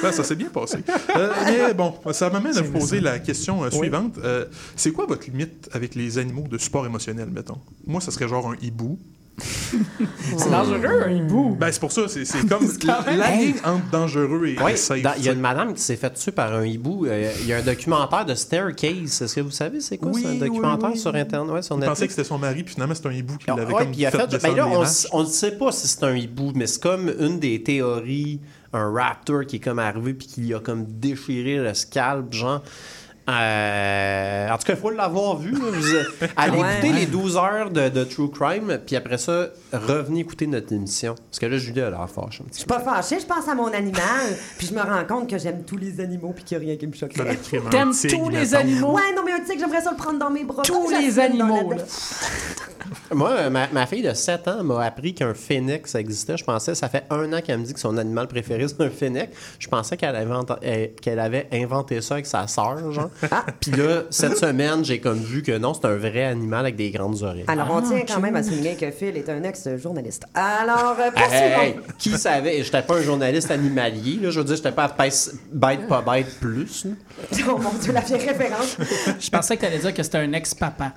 [0.02, 0.78] Ben, ça s'est bien passé.
[1.16, 4.18] Euh, mais bon, ça m'amène à vous poser la question euh, suivante.
[4.24, 7.58] Euh, c'est quoi votre limite avec les animaux de support émotionnel, mettons?
[7.86, 8.98] Moi, ça serait genre un hibou.
[9.38, 11.56] C'est dangereux, un hibou.
[11.58, 12.66] Ben, c'est pour ça, c'est c'est comme
[13.16, 14.98] la ligne entre dangereux et safe.
[15.18, 17.06] il y a une madame qui s'est fait tuer par un hibou.
[17.06, 19.22] Euh, Il y a un documentaire de Staircase.
[19.22, 20.10] Est-ce que vous savez c'est quoi?
[20.12, 20.98] Oui, c'est un documentaire oui.
[20.98, 22.14] sur Internet, ouais, sur Je pensais Netflix.
[22.14, 24.10] que c'était son mari, puis finalement, c'était un hibou qui Ah, l'avait ouais, comme fait,
[24.10, 24.88] fait, ben descendre là, les on, marches.
[24.90, 28.40] s- on ne sait pas si c'est un hibou, mais c'est comme une des théories,
[28.72, 32.62] un raptor qui est comme arrivé puis qui a comme déchiré le scalp, genre.
[33.28, 35.52] Euh, en tout cas, il faut l'avoir vu.
[35.52, 35.58] là.
[35.72, 36.72] Vous- allez Ouais.
[36.78, 41.14] écouter les 12 heures de, de True Crime, puis après ça, revenez écouter notre émission.
[41.30, 43.66] Parce que là, Julie a l'air fâche Je suis pas fâchée, je pense à mon
[43.72, 46.66] animal, puis je me rends compte que j'aime tous les animaux, puis qu'il n'y a
[46.68, 48.92] rien qui me un T'aimes tous les animaux?
[48.94, 50.62] Ouais, non, mais un tigre, j'aimerais ça le prendre dans mes bras.
[50.62, 51.72] Tous les animaux.
[53.14, 56.36] Moi, ma, ma fille de 7 ans m'a appris qu'un phénix existait.
[56.36, 58.90] Je pensais, ça fait un an qu'elle me dit que son animal préféré, c'est un
[58.90, 59.28] phénix.
[59.58, 60.34] Je pensais qu'elle avait,
[60.64, 63.10] euh, qu'elle avait inventé ça avec sa sœur, genre.
[63.60, 66.90] Puis là, cette semaine, j'ai comme vu que non, c'est un vrai animal avec des
[66.90, 67.44] grandes oreilles.
[67.46, 70.24] Alors, on tient quand même à souligner que Phil est un ex-journaliste.
[70.34, 71.60] Alors, euh, poursuivons.
[71.60, 72.62] Hey, hey, qui savait?
[72.62, 74.30] J'étais pas un journaliste animalier, là.
[74.30, 76.86] Je veux dire, j'étais pas à bête, pas bête plus.
[77.48, 78.76] Oh mon Dieu, la vieille référence.
[79.20, 80.92] Je pensais que t'allais dire que c'était un ex-papa.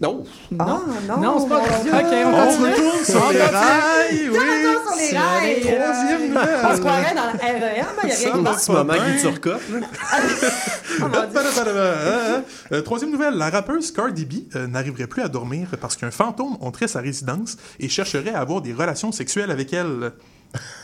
[0.00, 0.24] Non.
[0.58, 1.16] Ah, non.
[1.20, 1.80] Non, c'est pas grave.
[1.86, 2.70] Ok, on On continue.
[2.70, 4.38] retourne sur les rails, oui!
[4.38, 5.60] sur les C'est rails.
[5.60, 6.60] Troisième Euh, nouvelle.
[6.64, 8.84] On se croirait dans le REM, mais il n'y a rien qui va.
[8.84, 9.16] bien.
[9.16, 9.60] qui turcotte.
[11.00, 11.04] Oh
[12.72, 16.56] euh, troisième nouvelle, la rappeuse Cardi B euh, n'arriverait plus à dormir parce qu'un fantôme
[16.60, 20.12] entrait sa résidence et chercherait à avoir des relations sexuelles avec elle.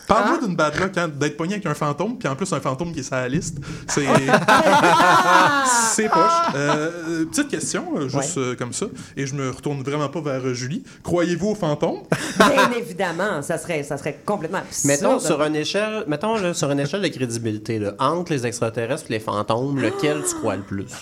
[0.07, 2.93] Parle-moi d'une bad luck hein, d'être pogné avec un fantôme, puis en plus un fantôme
[2.93, 3.59] qui est sur la liste.
[3.87, 4.07] C'est.
[5.95, 6.33] C'est poche.
[6.55, 10.55] Euh, petite question, euh, juste euh, comme ça, et je me retourne vraiment pas vers
[10.55, 10.83] Julie.
[11.03, 12.03] Croyez-vous aux fantômes?
[12.39, 14.87] Bien évidemment, ça serait, ça serait complètement absurde.
[14.87, 19.07] Mettons sur une échelle, mettons là, sur une échelle de crédibilité, là, entre les extraterrestres
[19.11, 20.93] et les fantômes, lequel tu crois le plus?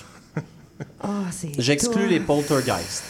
[1.02, 1.08] Ah,
[1.58, 3.04] J'exclus les poltergeists.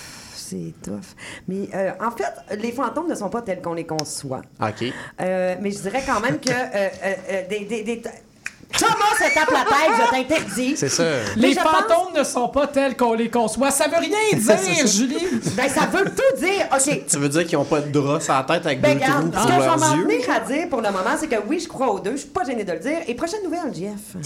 [0.49, 1.17] C'est tough.
[1.49, 4.43] Mais euh, en fait, les fantômes ne sont pas tels qu'on les conçoit.
[4.61, 4.85] OK.
[5.21, 8.03] Euh, mais je dirais quand même que euh, des, des, des-
[8.79, 10.77] Thomas se tape la tête, je t'interdis.
[10.77, 11.05] C'est ça.
[11.37, 13.71] Les fantômes ne sont pas tels qu'on les conçoit.
[13.71, 15.17] Ça veut rien dire, Julie.
[15.57, 16.67] Ben, ça veut tout dire.
[16.73, 17.07] OK.
[17.09, 19.13] Tu veux dire qu'ils ont pas de drap sur la tête avec Ben, deux trous
[19.13, 20.31] regarde, pour ce que je vais leurs yeux?
[20.31, 22.13] à dire pour le moment, c'est que oui, je crois aux deux.
[22.13, 22.99] Je suis pas gênée de le dire.
[23.07, 24.17] Et prochaine nouvelle, Jeff.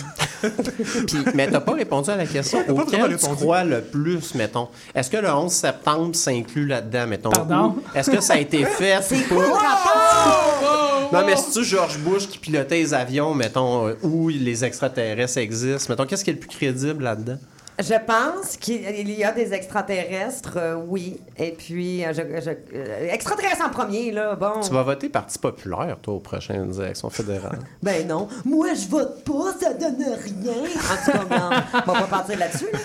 [1.06, 2.60] Puis, mais t'as pas répondu à la question.
[2.68, 4.68] Auquel tu crois le plus, mettons?
[4.94, 7.30] Est-ce que le 11 septembre s'inclut là-dedans, mettons?
[7.30, 7.76] Pardon?
[7.94, 10.89] Est-ce que ça a été fait C'est ou quoi rapport?
[11.12, 15.92] Non, mais c'est-tu George Bush qui pilotait les avions, mettons, euh, où les extraterrestres existent?
[15.92, 17.38] Mettons, qu'est-ce qui est le plus crédible là-dedans?
[17.80, 21.18] Je pense qu'il y a des extraterrestres, euh, oui.
[21.38, 24.60] Et puis, euh, je, je- euh, extraterrestres en premier, là, bon.
[24.62, 27.58] Tu vas voter Parti populaire, toi, aux prochaines élections fédérales.
[27.82, 28.28] Ben non.
[28.44, 30.52] Moi, je vote pas, ça donne rien.
[30.52, 31.50] En tout cas, non,
[31.86, 32.66] on va pas partir là-dessus.
[32.72, 32.78] là.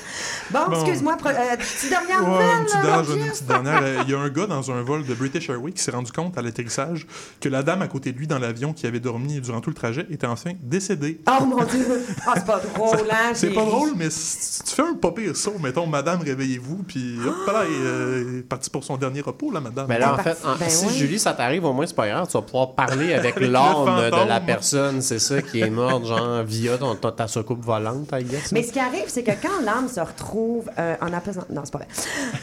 [0.52, 0.82] Bon, Bon.
[0.82, 3.20] excuse-moi, pro- euh, petite dernière Ouais, nouvelle, une petite là, dernière, Roger?
[3.20, 3.80] une petite dernière.
[3.84, 6.12] Euh, Il y a un gars dans un vol de British Airways qui s'est rendu
[6.12, 7.06] compte à l'atterrissage
[7.41, 9.76] que la dame à côté de lui dans l'avion qui avait dormi durant tout le
[9.76, 11.20] trajet était enfin décédée.
[11.28, 12.06] Oh mon Dieu!
[12.26, 13.32] Ah, c'est pas drôle, hein?
[13.34, 16.84] C'est j'ai pas drôle, mais si tu fais un pas pire saut, mettons, madame, réveillez-vous,
[16.88, 19.86] puis hop là, elle est euh, partie pour son dernier repos, la madame.
[19.88, 20.94] Mais là, en fait, en- Ben si oui.
[20.94, 22.28] Julie, ça t'arrive, au moins, c'est pas grave.
[22.28, 26.44] Tu vas pouvoir parler avec, l'âme de la personne, c'est ça, qui est morte, genre,
[26.44, 28.52] via ton, ta, ta soucoupe volante, I guess.
[28.52, 31.44] Mais ce qui arrive, c'est que quand l'âme se retrouve euh, en apaisant...
[31.50, 31.88] Non, c'est pas vrai.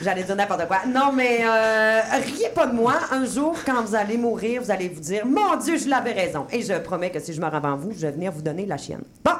[0.02, 0.78] J'allais dire n'importe quoi.
[0.86, 2.94] Non, mais euh, riez pas de moi.
[3.10, 6.46] Un jour, quand vous allez mourir, vous allez vous dire «Mon Dieu, je l'avais raison.»
[6.52, 8.76] Et je promets que si je meurs avant vous, je vais venir vous donner la
[8.76, 9.02] chienne.
[9.24, 9.32] Bon.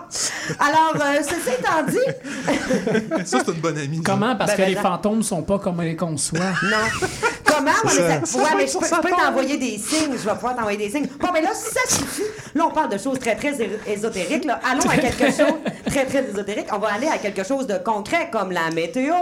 [0.59, 2.82] Alors, euh, ceci étant dit...
[3.25, 4.03] Ça, c'est une bonne amie.
[4.03, 4.37] Comment?
[4.37, 4.83] Parce Ben, que ben, les ben.
[4.83, 6.41] fantômes sont pas comme on les conçoit.
[6.63, 6.79] Non.
[7.45, 7.71] Comment?
[7.85, 8.39] Mais ça.
[8.39, 10.13] ouais, mais je peux, je peux t'envoyer des signes.
[10.13, 11.07] Je vais pouvoir t'envoyer des signes.
[11.21, 12.23] Bon, mais là, ça suffit.
[12.55, 13.55] Là, on parle de choses très, très
[13.87, 14.47] ésotériques.
[14.47, 14.59] Là.
[14.69, 16.67] Allons à quelque chose très, très ésotérique.
[16.73, 19.13] On va aller à quelque chose de concret comme la météo.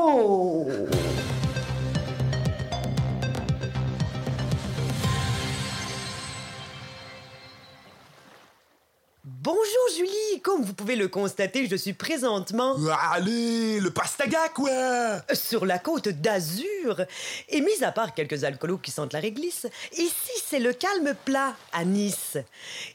[9.43, 9.65] Bonjour
[9.97, 12.77] Julie, comme vous pouvez le constater, je suis présentement...
[13.11, 17.07] Allez, le pastaga, quoi Sur la côte d'Azur.
[17.49, 19.67] Et mis à part quelques alcoolos qui sentent la réglisse,
[19.97, 22.37] ici c'est le calme plat à Nice.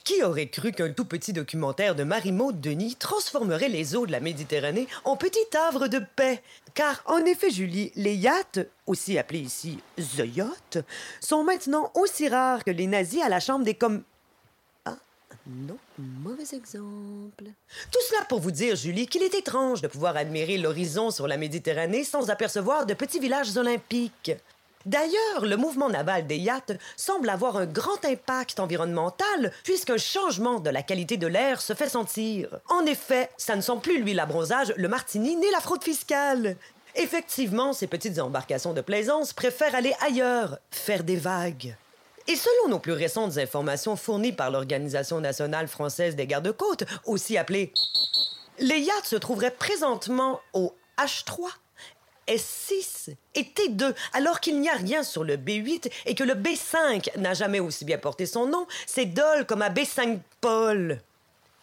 [0.03, 4.19] Qui aurait cru qu'un tout petit documentaire de Marie-Maude Denis transformerait les eaux de la
[4.19, 6.43] Méditerranée en petit havre de paix?
[6.75, 10.77] Car en effet, Julie, les yachts, aussi appelés ici The Yacht,
[11.21, 14.03] sont maintenant aussi rares que les nazis à la chambre des com...
[15.47, 17.45] Non, mauvais exemple.
[17.91, 21.37] Tout cela pour vous dire, Julie, qu'il est étrange de pouvoir admirer l'horizon sur la
[21.37, 24.31] Méditerranée sans apercevoir de petits villages olympiques.
[24.87, 30.69] D'ailleurs, le mouvement naval des yachts semble avoir un grand impact environnemental puisqu'un changement de
[30.69, 32.59] la qualité de l'air se fait sentir.
[32.69, 36.55] En effet, ça ne sent plus l'huile à bronzage, le martini ni la fraude fiscale.
[36.95, 41.75] Effectivement, ces petites embarcations de plaisance préfèrent aller ailleurs, faire des vagues.
[42.27, 47.71] Et selon nos plus récentes informations fournies par l'Organisation nationale française des gardes-côtes, aussi appelée,
[48.59, 51.49] les yachts se trouveraient présentement au H3,
[52.27, 57.19] S6 et T2, alors qu'il n'y a rien sur le B8 et que le B5
[57.19, 60.99] n'a jamais aussi bien porté son nom, c'est dol comme à B5 Paul.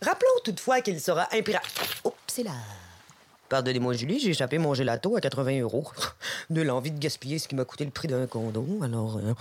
[0.00, 2.00] Rappelons toutefois qu'il sera impératif.
[2.04, 2.52] Oups, c'est là.
[3.48, 5.86] Pardonnez-moi, Julie, j'ai échappé mon gelato à 80 euros.
[6.50, 9.18] Nul envie de gaspiller ce qui m'a coûté le prix d'un condo, alors.
[9.18, 9.34] euh,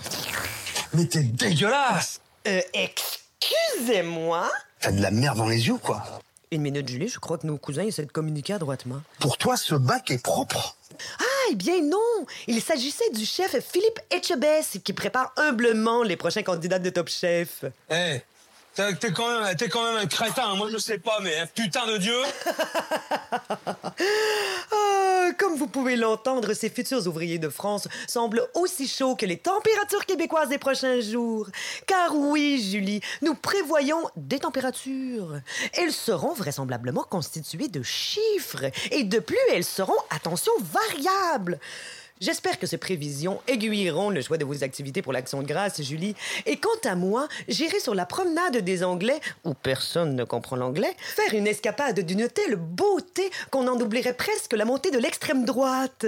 [0.94, 4.50] Mais t'es dégueulasse Euh, excusez-moi?
[4.80, 6.02] T'as de la merde dans les yeux, quoi?
[6.50, 9.00] Une minute, Julie, je crois que nos cousins essaient de communiquer adroitement.
[9.20, 10.76] Pour toi, ce bac est propre.
[11.18, 12.26] Ah, eh bien non!
[12.46, 17.64] Il s'agissait du chef Philippe Etchebest qui prépare humblement les prochains candidats de Top Chef.
[17.90, 18.20] Eh,
[18.74, 21.46] t'es t'es quand, même- t'es quand même un crétin, moi je sais pas, mais un
[21.46, 22.18] putain de dieu
[24.70, 25.21] Ah,
[25.62, 30.48] vous pouvez l'entendre, ces futurs ouvriers de France semblent aussi chauds que les températures québécoises
[30.48, 31.46] des prochains jours.
[31.86, 35.40] Car oui, Julie, nous prévoyons des températures.
[35.74, 38.64] Elles seront vraisemblablement constituées de chiffres.
[38.90, 41.60] Et de plus, elles seront, attention, variables.
[42.22, 46.14] J'espère que ces prévisions aiguilleront le choix de vos activités pour l'Action de grâce, Julie.
[46.46, 50.94] Et quant à moi, j'irai sur la promenade des Anglais, où personne ne comprend l'anglais,
[51.00, 56.06] faire une escapade d'une telle beauté qu'on en oublierait presque la montée de l'extrême droite.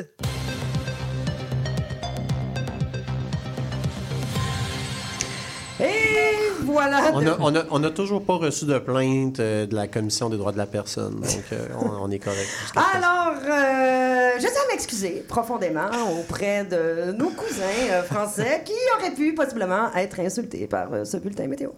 [6.72, 7.10] voilà.
[7.12, 10.28] On a, on, a, on a toujours pas reçu de plainte euh, de la Commission
[10.28, 12.48] des droits de la personne, donc euh, on, on est correct.
[12.76, 15.88] Alors, euh, je tiens à m'excuser profondément
[16.18, 21.70] auprès de nos cousins français qui auraient pu possiblement être insultés par ce bulletin météo.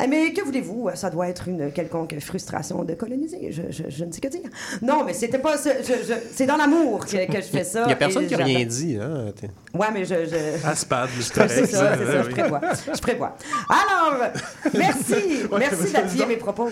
[0.00, 0.90] Euh, Mais que voulez-vous?
[0.94, 3.50] Ça doit être une quelconque frustration de coloniser.
[3.50, 4.42] Je, je- je ne sais que dire.
[4.82, 5.70] Non, mais c'était pas ça.
[5.80, 7.82] Je- je- c'est dans l'amour que, que je fais ça.
[7.86, 8.96] Il y a personne qui a rien dit.
[9.00, 9.26] Hein?
[9.74, 10.14] Ouais, mais je.
[10.26, 10.66] je...
[10.66, 12.60] Aspad, c'est ça, c'est ça, je prévois.
[12.94, 13.36] Je prévois.
[13.68, 14.30] Alors,
[14.74, 15.14] merci.
[15.50, 16.68] Ouais, merci d'appuyer mes propos.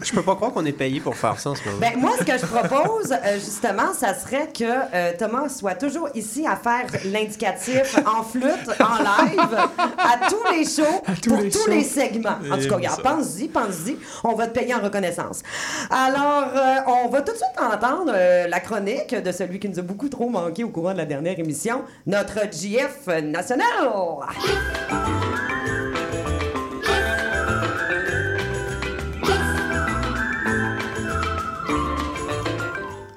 [0.00, 1.78] Je peux pas croire qu'on est payé pour faire ça en ce moment.
[1.80, 6.08] Ben, moi, ce que je propose, euh, justement, ça serait que euh, Thomas soit toujours
[6.14, 11.64] ici à faire l'indicatif en flûte, en live, à tous les shows, pour les tous
[11.64, 11.70] shows.
[11.70, 12.38] les segments.
[12.50, 13.96] En tout cas, regarde, pense-y, pense-y.
[14.24, 15.42] On va te payer en reconnaissance.
[15.90, 19.78] Alors, euh, on va tout de suite entendre euh, la chronique de celui qui nous
[19.78, 23.64] a beaucoup trop manqué au courant de la dernière émission, notre JF national.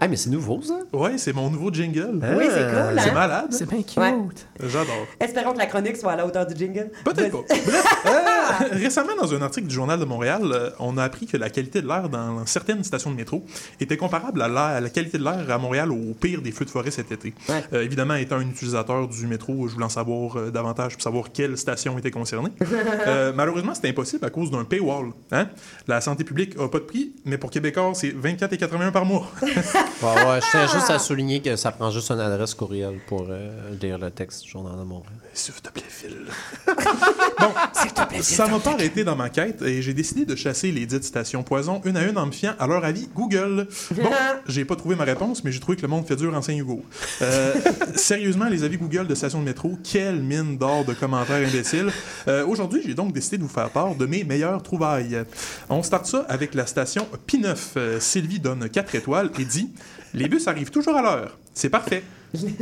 [0.08, 0.80] Ah, mais c'est nouveau, ça?
[0.94, 2.22] Ouais, c'est mon nouveau jingle.
[2.38, 3.14] Oui, c'est cool, C'est hein?
[3.14, 3.48] malade.
[3.50, 3.98] C'est bien cute.
[3.98, 4.14] Ouais.
[4.62, 5.06] J'adore.
[5.20, 6.90] Espérons que la chronique soit à la hauteur du jingle.
[7.04, 7.56] Peut-être pas.
[7.66, 11.36] Bref, euh, récemment, dans un article du Journal de Montréal, euh, on a appris que
[11.36, 13.44] la qualité de l'air dans certaines stations de métro
[13.82, 16.90] était comparable à, la qualité de l'air à Montréal au pire des feux de forêt
[16.90, 17.34] cet été.
[17.74, 21.32] Euh, évidemment, étant un utilisateur du métro, je voulais en savoir euh, davantage pour savoir
[21.34, 22.52] quelle station était concernée.
[23.08, 25.12] Euh, malheureusement, c'est impossible à cause d'un paywall.
[25.32, 25.50] Hein?
[25.88, 29.32] La santé publique a pas de prix, mais pour Québécois, c'est 24,81 par mois.
[30.02, 33.26] Ouais, ouais, je tiens juste à souligner que ça prend juste une adresse courriel pour
[33.30, 35.12] euh, lire le texte du Journal de Montréal.
[35.34, 36.28] S'il te plaît, Phil.
[38.22, 41.44] Ça m'a pas arrêté dans ma quête et j'ai décidé de chasser les dites stations
[41.44, 43.68] poison une à une en me fiant à leur avis Google.
[43.92, 44.10] Bon,
[44.48, 46.84] j'ai pas trouvé ma réponse, mais j'ai trouvé que le monde fait dur en Saint-Hugo.
[47.22, 47.54] Euh,
[47.96, 51.92] sérieusement, les avis Google de stations de métro, quelle mine d'or de commentaires imbéciles.
[52.28, 55.24] Euh, Aujourd'hui, j'ai donc décidé de vous faire part de mes meilleures trouvailles.
[55.70, 57.58] On starte ça avec la station P9.
[57.78, 59.70] Euh, Sylvie donne 4 étoiles et dit
[60.14, 61.38] Les bus arrivent toujours à l'heure.
[61.54, 62.04] C'est parfait.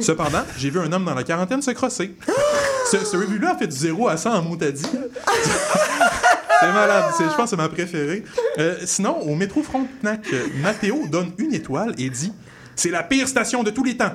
[0.02, 2.16] Cependant, j'ai vu un homme dans la quarantaine se crosser.
[2.92, 4.84] Ce, ce review-là a fait du 0 à 100 en motadie.
[6.62, 8.24] C'est malade, c'est- je pense que c'est ma préférée.
[8.60, 12.32] Euh, sinon, au métro Frontenac, euh, Mathéo donne une étoile et dit
[12.76, 14.12] C'est la pire station de tous les temps.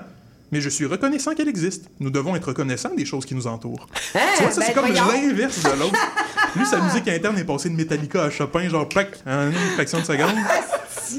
[0.52, 1.84] Mais je suis reconnaissant qu'elle existe.
[2.00, 3.86] Nous devons être reconnaissants des choses qui nous entourent.
[4.14, 4.18] Hein?
[4.36, 5.06] tu vois, ça, Ben, c'est comme voyons.
[5.28, 5.98] l'inverse de l'autre.
[6.56, 10.00] Lui, sa musique interne est passée de Metallica à Chopin, genre, plac, en une fraction
[10.00, 10.34] de seconde.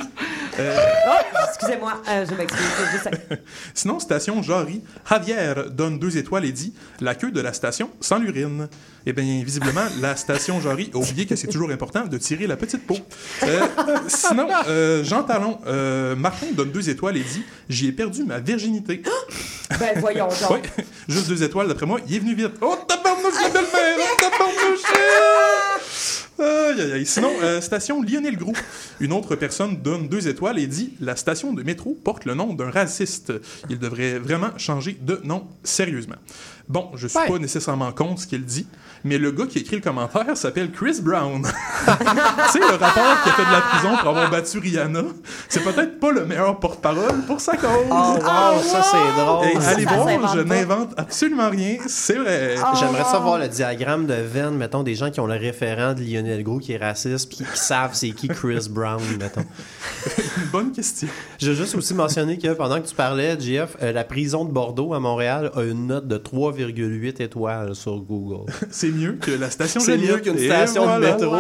[0.60, 0.76] Euh,
[1.08, 3.10] Oh, excusez-moi, euh, je m'excuse.
[3.74, 8.20] Sinon, station Jarry, Javier donne deux étoiles et dit La queue de la station sans
[8.20, 8.68] l'urine.
[9.06, 12.58] Eh bien, visiblement, la station Jarry a oublié que c'est toujours important de tirer la
[12.58, 12.98] petite peau.
[13.44, 13.62] Euh,
[14.10, 14.50] sinon,
[15.04, 15.58] Jean Talon,
[16.18, 19.02] Martin donne deux étoiles et dit J'y ai perdu ma virginité.
[19.80, 20.50] Ben, voyons donc.
[20.52, 20.62] Ouais,
[21.08, 22.56] juste deux étoiles d'après moi, il est venu vite.
[22.60, 23.98] Oh, tabarnouche, la belle-mère!
[24.00, 26.21] Oh, tabarnouche!
[26.40, 27.06] Aïe, aïe, aïe.
[27.06, 28.54] Sinon, euh, station Lionel Groux.
[29.00, 32.54] Une autre personne donne deux étoiles et dit La station de métro porte le nom
[32.54, 33.34] d'un raciste.
[33.70, 36.16] Il devrait vraiment changer de nom sérieusement.
[36.72, 38.66] Bon, je suis pas nécessairement contre ce qu'il dit,
[39.04, 41.42] mais le gars qui écrit le commentaire s'appelle Chris Brown.
[41.86, 45.04] tu sais, le rapport qui a fait de la prison pour avoir battu Rihanna,
[45.50, 47.70] c'est peut-être pas le meilleur porte-parole pour sa cause.
[47.90, 49.48] Oh, wow, ça, c'est drôle.
[49.68, 52.56] Allez Ça voir, je n'invente absolument rien, c'est vrai.
[52.80, 56.02] J'aimerais ça voir le diagramme de veine, mettons, des gens qui ont le référent de
[56.02, 59.46] Lionel Gros qui est raciste puis qui savent c'est qui Chris Brown, mettons.
[60.52, 61.08] Bonne question.
[61.40, 64.52] Je veux juste aussi mentionner que pendant que tu parlais, JF, euh, la prison de
[64.52, 68.52] Bordeaux à Montréal a une note de 3,8 étoiles sur Google.
[68.70, 71.36] C'est mieux que la station C'est mieux qu'une station de métro.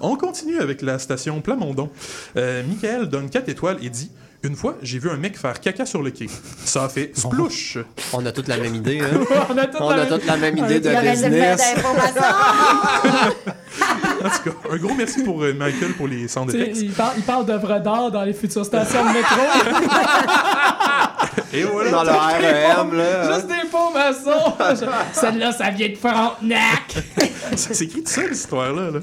[0.00, 1.90] On continue avec la station Plamondon.
[2.36, 4.10] Euh, Michael donne 4 étoiles et dit
[4.44, 6.26] Une fois, j'ai vu un mec faire caca sur le quai.
[6.64, 7.78] Ça a fait splouche.
[8.12, 9.20] On a toute la même idée, hein?
[9.50, 11.74] On a toute On la a même- toute la même idée de business.
[14.24, 16.78] En tout cas, un gros merci pour euh, Michael pour les sound Tu sais, effects.
[16.82, 19.40] Il parle, il parle d'œuvres d'art dans les futures stations de métro.
[21.52, 21.90] Et voilà.
[21.90, 23.34] Dans le REM, là.
[23.34, 24.54] Juste des faux maçons.
[25.12, 26.94] Celle-là, ça vient de Frontenac.
[27.56, 28.90] Ça s'écrit tout ça, cette histoire-là.
[28.90, 29.00] Là?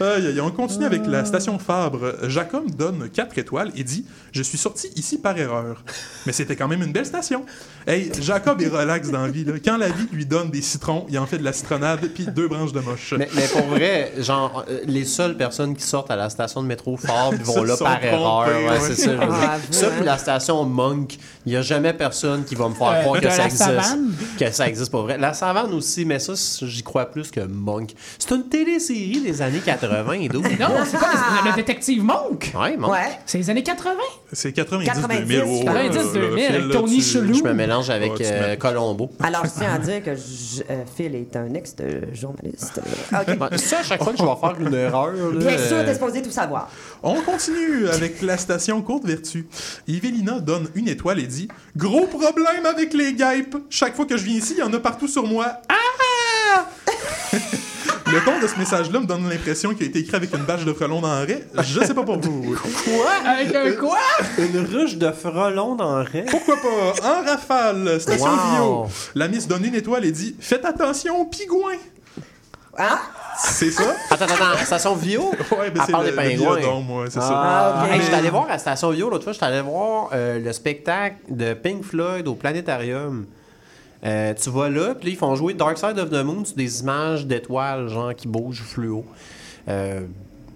[0.00, 2.14] Aïe, aïe, on continue avec la station Fabre.
[2.28, 5.82] Jacob donne 4 étoiles et dit Je suis sorti ici par erreur.
[6.26, 7.44] Mais c'était quand même une belle station.
[7.86, 9.44] Hey, Jacob est relax dans la vie.
[9.44, 9.52] Là.
[9.64, 12.48] Quand la vie lui donne des citrons, il en fait de la citronnade puis deux
[12.48, 13.14] branches de moche.
[13.18, 16.66] Mais, mais pour vrai, genre, euh, les seules personnes qui sortent à la station de
[16.68, 18.46] métro Fabre vont là par erreur.
[18.48, 18.80] Ouais, ouais.
[18.80, 19.10] c'est ça.
[19.20, 22.88] Ah, ça, puis la station Monk, il n'y a jamais personne qui va me faire
[22.92, 23.62] Euh, croire que ça la existe.
[23.64, 24.12] savane?
[24.38, 25.18] Que ça existe pas vrai.
[25.18, 27.90] La savane aussi, mais ça, j'y crois plus que Monk.
[28.18, 30.42] C'est une télésérie des années 80 et 12.
[30.42, 31.10] Non, c'est pas
[31.44, 32.52] le, le détective Monk.
[32.58, 32.92] Ouais, Monk.
[32.92, 33.18] Ouais.
[33.26, 33.90] C'est les années 80.
[34.32, 35.42] C'est 90 90, 2000.
[35.46, 37.34] oh, 90, là, 2000, Phil, avec là, Tony tu- Chelou.
[37.34, 39.10] Je me mélange avec euh, Colombo.
[39.22, 42.80] Alors, je tiens à dire que je- euh, Phil est un ex-journaliste.
[43.12, 43.28] OK.
[43.50, 45.12] Ouais, ça, à chaque fois que je vais faire une erreur.
[45.12, 46.68] là, Bien sûr, euh, t'es supposé tout savoir.
[47.02, 49.46] On continue avec la station Côte-Vertu.
[49.86, 53.56] Yvelina donne une étoile et dit Gros problème avec les guêpes.
[53.70, 55.46] Chaque fois que je viens ici, il y en a partout sur moi.
[55.68, 55.74] Ah
[58.12, 60.64] Le ton de ce message-là me donne l'impression qu'il a été écrit avec une bâche
[60.64, 61.44] de frelon dans le raie.
[61.62, 62.54] Je sais pas pour vous.
[62.84, 63.12] Quoi?
[63.26, 63.98] Avec un quoi?
[64.38, 66.26] Une ruche de frelons dans le raie?
[66.30, 67.08] Pourquoi pas?
[67.08, 68.84] En rafale, station Wow.
[68.84, 68.86] Vio.
[69.14, 71.78] La miss donne une étoile et dit Faites attention aux pingouins.
[72.78, 72.98] Hein?
[73.38, 73.82] C'est ça?
[74.10, 75.32] Attends, attends, attends, station Vio?
[75.58, 77.00] Ouais, ben c'est le, des le pingouins.
[77.00, 77.30] ouais, c'est ça.
[77.32, 77.86] Ah.
[77.90, 81.16] Hey, j'étais allé voir à station Vio l'autre fois, j'étais allé voir euh, le spectacle
[81.28, 83.26] de Pink Floyd au planétarium.
[84.04, 86.56] Euh, tu vas là, puis là, ils font jouer Dark Side of the Moon sur
[86.56, 89.04] des images d'étoiles, genre qui bougent fluo.
[89.68, 90.00] Euh,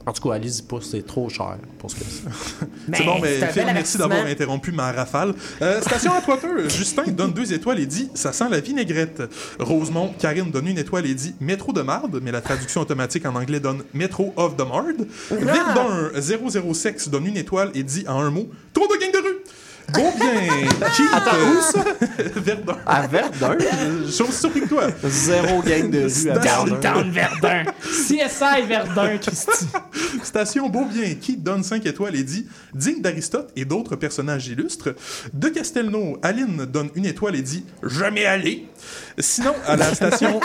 [0.06, 2.66] En tout cas, allez-y pas, c'est trop cher pour ce que c'est.
[2.96, 5.34] C'est bon, mais c'est un Phil, merci d'avoir interrompu ma rafale.
[5.60, 9.22] Euh, station à Twitter, Justin donne deux étoiles et dit Ça sent la vinaigrette.
[9.58, 13.34] Rosemont, Karine donne une étoile et dit Métro de marde, mais la traduction automatique en
[13.34, 15.06] anglais donne Métro of the Marde.
[15.30, 19.36] Verdun, 00sex donne une étoile et dit en un mot Trop de gang de rue.
[19.92, 20.68] Bon bien.
[20.94, 21.84] Qui, Attends, où ça?
[22.36, 22.76] Verdun.
[22.86, 23.56] À Verdun?
[24.04, 24.88] Je suis aussi surpris que toi.
[25.04, 26.64] Zéro gang de rue à Verdun.
[26.66, 27.64] Downtown Verdun.
[27.82, 29.66] CSI Verdun, Christy.
[30.22, 34.90] Station Beaubien, qui donne 5 étoiles et dit Digne d'Aristote et d'autres personnages illustres.
[35.32, 38.68] De Castelnau, Aline donne une étoile et dit Jamais allé.
[39.18, 40.40] Sinon, à la station.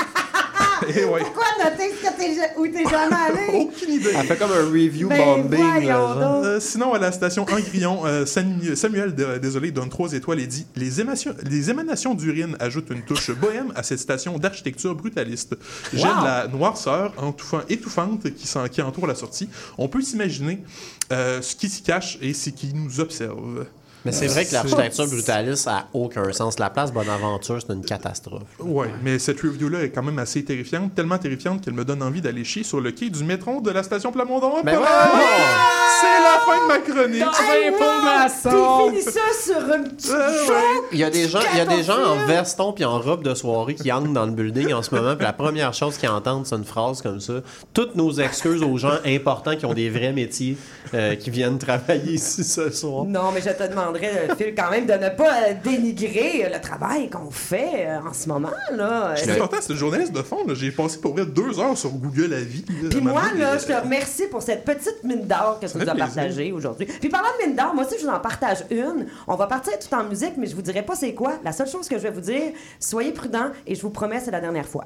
[0.90, 1.22] Eh ouais.
[1.22, 3.16] Pourquoi noter ce que t'es où t'es jamais
[3.50, 3.60] allé?
[3.60, 4.10] Aucune idée.
[4.18, 5.88] Elle fait comme un review Ben, bombing.
[5.88, 6.42] là.
[6.44, 10.66] Euh, sinon, à la station Angrillon, euh, Samu- Samuel Désolé donne 3 étoiles et dit
[10.76, 15.56] les, émanations- les émanations d'urine ajoutent une touche bohème à cette station d'architecture brutaliste.
[15.94, 16.24] J'aime Wow.
[16.26, 17.14] la noirceur
[17.70, 19.50] étouffante qui, s'en- qui entoure la sortie.
[19.78, 20.60] On peut s'imaginer
[21.12, 23.66] euh, ce qui s'y cache et ce qui nous observe.
[24.06, 26.60] Mais c'est vrai que l'architecture brutaliste a aucun sens.
[26.60, 28.44] La place Bonaventure, c'est une catastrophe.
[28.60, 32.22] Ouais, mais cette review-là est quand même assez terrifiante, tellement terrifiante qu'elle me donne envie
[32.22, 34.62] d'aller chier sur le quai du métro de la station Plamondon.
[34.64, 35.12] Ben Voilà!
[35.14, 35.20] ouais!
[36.02, 37.20] C'est la fin de ma chronique!
[37.22, 38.90] Dans.
[38.90, 40.82] Puis finis ça sur une petite ouais.
[40.92, 43.24] Il y a des gens, il y a des gens en veston puis en robe
[43.24, 45.16] de soirée qui entrent dans le building en ce moment.
[45.16, 47.34] Puis la première chose qu'ils entendent, c'est une phrase comme ça.
[47.74, 50.58] Toutes nos excuses aux gens importants qui ont des vrais métiers
[50.94, 53.06] euh, qui viennent travailler ici ce soir.
[53.06, 56.62] Non, mais je te demanderais, Phil, quand même, de ne pas euh, dénigrer euh, le
[56.62, 59.16] travail qu'on fait euh, en ce moment, là.
[59.16, 60.38] Je suis content, c'est une journaliste de fond.
[60.54, 62.66] J'ai passé pour vrai deux heures sur Google Avis.
[62.82, 65.78] là, Puis à moi, là, je te remercie pour cette petite mine d'or que tu
[65.78, 66.86] nous as partagée aujourd'hui.
[66.86, 69.08] Puis parlant de mine d'or, moi aussi, je vous en partage une.
[69.28, 71.34] On va partir tout en musique, mais je vous dirai pas c'est quoi.
[71.44, 74.32] La seule chose que je vais vous dire, soyez prudents et je vous promets, c'est
[74.32, 74.86] la dernière fois.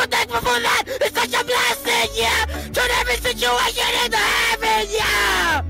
[0.00, 0.84] So thankful for that!
[0.86, 2.48] It's such a blessing, yeah!
[2.72, 5.60] Turn every situation into heaven, yeah!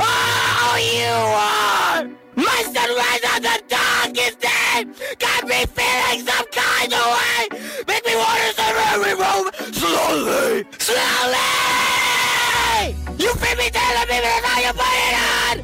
[0.00, 4.88] Oh, you are my sunrise on the darkest day!
[5.20, 7.60] Got me feeling some kind of way!
[7.86, 10.64] Make me want to every room slowly!
[10.80, 11.44] Slowly!
[13.20, 15.63] You feel me telling me that's how you put it on!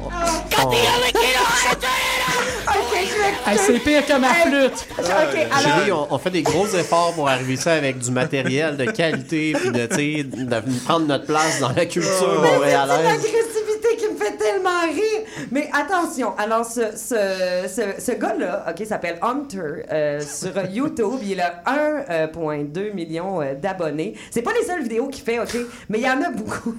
[3.57, 4.87] C'est pire que ma flûte.
[4.99, 6.07] Alors...
[6.11, 9.71] On, on fait des gros efforts pour arriver ça avec du matériel de qualité puis
[9.71, 13.03] de, prendre notre place dans la culture C'est montréalaise.
[13.03, 15.47] l'agressivité qui me fait tellement rire.
[15.51, 21.19] Mais attention, alors ce, ce, ce, ce gars-là, OK, s'appelle Hunter euh, sur YouTube.
[21.23, 24.15] Il a 1,2 million d'abonnés.
[24.31, 25.55] C'est pas les seules vidéos qu'il fait, OK,
[25.89, 26.75] mais il y en a beaucoup.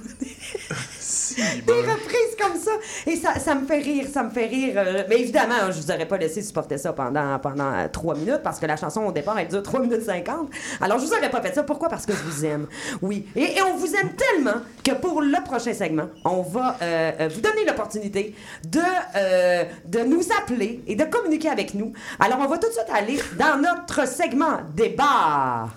[1.66, 2.72] Des reprises comme ça.
[3.06, 4.74] Et ça, ça me fait rire, ça me fait rire.
[4.76, 8.40] Euh, mais évidemment, je vous aurais pas laissé supporter ça pendant, pendant euh, 3 minutes
[8.42, 10.48] parce que la chanson au départ, elle dure 3 minutes 50.
[10.80, 11.62] Alors, je vous aurais pas fait ça.
[11.62, 11.88] Pourquoi?
[11.88, 12.66] Parce que je vous aime.
[13.00, 13.26] Oui.
[13.36, 17.28] Et, et on vous aime tellement que pour le prochain segment, on va euh, euh,
[17.32, 18.34] vous donner l'opportunité
[18.64, 18.80] de,
[19.16, 21.92] euh, de nous appeler et de communiquer avec nous.
[22.18, 25.68] Alors, on va tout de suite aller dans notre segment débat.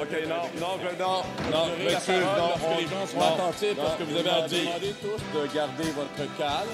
[0.00, 1.22] OK, non, non, je, non,
[1.52, 4.60] non, monsieur, non, on, les gens sont attentifs parce que vous avez à dire.
[4.64, 6.68] demandez tous de garder votre calme.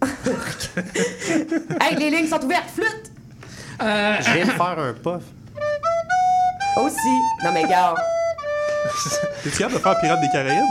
[1.80, 2.68] Hey, les lignes sont ouvertes.
[2.74, 3.10] Flûte!
[3.80, 5.22] Euh, Je viens de faire un puff.
[6.76, 7.18] Aussi.
[7.44, 7.94] Non, mais gars.
[9.42, 10.64] T'es-tu capable de faire Pirates des Caraïbes?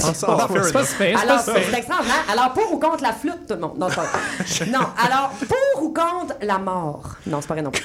[0.00, 2.24] Alors, c'est extraordinaire.
[2.32, 3.78] Alors, pour ou contre la flûte, tout le monde?
[3.78, 4.66] Non, c'est pas vrai.
[4.70, 7.02] Non, alors, pour ou contre la mort?
[7.26, 7.84] Non, c'est pas vrai non plus.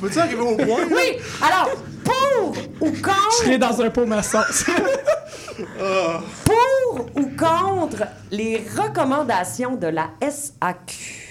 [0.00, 0.80] Peux-tu arriver au point?
[0.90, 1.70] Oui, alors,
[2.04, 3.32] pour ou Je contre...
[3.38, 4.40] serais dans un pot maçon.
[6.44, 11.23] Pour ou contre les recommandations de la SAQ?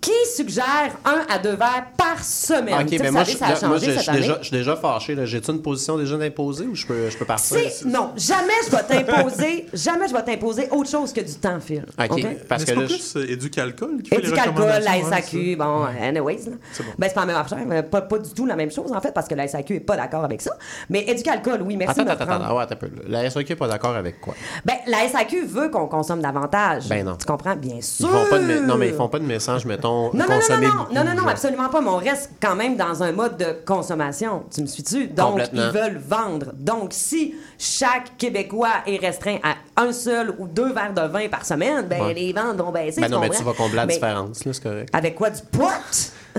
[0.00, 2.74] Qui suggère un à deux verres par semaine.
[2.86, 4.20] Ok, mais moi, savez, je, ça a là, moi, changé je- je cette suis année.
[4.20, 5.16] déjà, je suis déjà fâché.
[5.26, 7.58] J'ai-tu une position déjà d'imposer ou je peux, je peux partir?
[7.86, 11.84] Non, jamais je vais t'imposer, jamais je vais t'imposer autre chose que du temps, Phil.
[12.10, 15.56] Ok, parce que là, je- plus euh, Éducalcool qui fait les Éducalcool, la hein, SAQ,
[15.56, 16.36] bon, anyways.
[16.46, 16.52] là.
[16.72, 16.90] C'est bon.
[16.98, 17.88] Ben, c'est pas la même affaire.
[17.90, 19.96] Pas, pas du tout la même chose, en fait, parce que la SAQ est pas
[19.96, 20.52] d'accord avec ça.
[20.88, 22.90] Mais Éducalcool, oui, merci Attends, attends, attends, ouais, attends un peu.
[23.08, 24.34] La SAQ n'est pas d'accord avec quoi?
[24.64, 26.88] Ben, la SAQ veut qu'on consomme davantage.
[26.88, 27.16] Ben non.
[27.16, 27.56] Tu comprends?
[27.56, 28.08] Bien sûr.
[28.08, 30.84] Ils font pas de non, mais ils font pas de message, mettons, Non, non, non,
[30.92, 31.80] non, non, non, absolument pas.
[31.80, 34.44] Mais on reste quand même dans un mode de consommation.
[34.54, 35.06] Tu me suis-tu?
[35.08, 36.52] Donc, ils veulent vendre.
[36.54, 41.44] Donc, si chaque Québécois est restreint à un seul ou deux verres de vin par
[41.44, 42.14] semaine, ben, Ouais.
[42.14, 43.00] les ventes vont baisser.
[43.00, 44.88] Ben non, mais tu vas combler la Mais différence, là, c'est correct.
[44.92, 45.30] Avec quoi?
[45.30, 45.68] Du pot?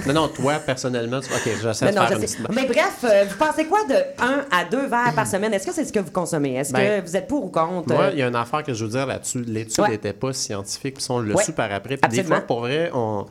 [0.07, 1.27] Non, non, toi, personnellement, tu...
[1.33, 2.37] OK, j'essaie de non, faire je une sais.
[2.37, 2.55] petite...
[2.55, 5.53] Mais bref, euh, vous pensez quoi de 1 à 2 verres par semaine?
[5.53, 6.55] Est-ce que c'est ce que vous consommez?
[6.55, 7.93] Est-ce Ben, que vous êtes pour ou contre?
[7.93, 9.43] Moi, il y a une affaire que je veux dire là-dessus.
[9.45, 9.89] L'étude Ouais.
[9.89, 11.43] n'était pas scientifique, puis on l'a Ouais.
[11.43, 11.97] su par après.
[11.97, 13.25] Puis des fois, pour vrai, on.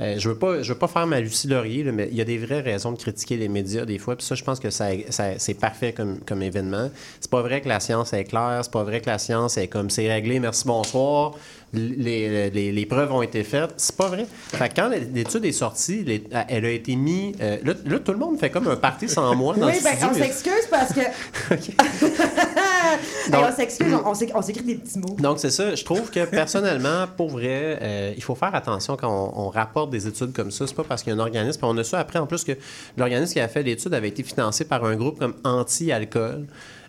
[0.00, 2.20] euh, je veux pas, je veux pas faire ma Lucie Laurier, là, mais il y
[2.20, 4.16] a des vraies raisons de critiquer les médias des fois.
[4.16, 6.90] Puis ça, je pense que ça, ça- c'est parfait comme, comme événement.
[7.20, 8.58] C'est pas vrai que la science est claire.
[8.62, 10.40] C'est pas vrai que la science est comme c'est réglé.
[10.40, 11.34] Merci bonsoir.
[11.74, 13.74] Les, les- les preuves ont été faites.
[13.76, 14.26] C'est pas vrai.
[14.48, 17.34] Fait que quand l'étude est sortie, les- elle a été mise.
[17.40, 19.90] euh, là, là, tout le monde fait comme un party sans moi dans Oui, ben,
[19.96, 20.08] studio.
[20.10, 21.00] on s'excuse parce que.
[23.30, 25.16] Donc- on s'excuse, on, on s'éc- on s'écrit des petits mots.
[25.18, 25.74] Donc, c'est ça.
[25.74, 29.90] Je trouve que personnellement, pour vrai, euh, il faut faire attention quand on, on rapporte
[29.90, 30.66] des études comme ça.
[30.66, 31.60] C'est pas parce qu'il y a un organisme.
[31.64, 32.52] On a su après, en plus, que
[32.96, 36.46] l'organisme qui a fait l'étude avait été financé par un groupe comme Anti-Alcool.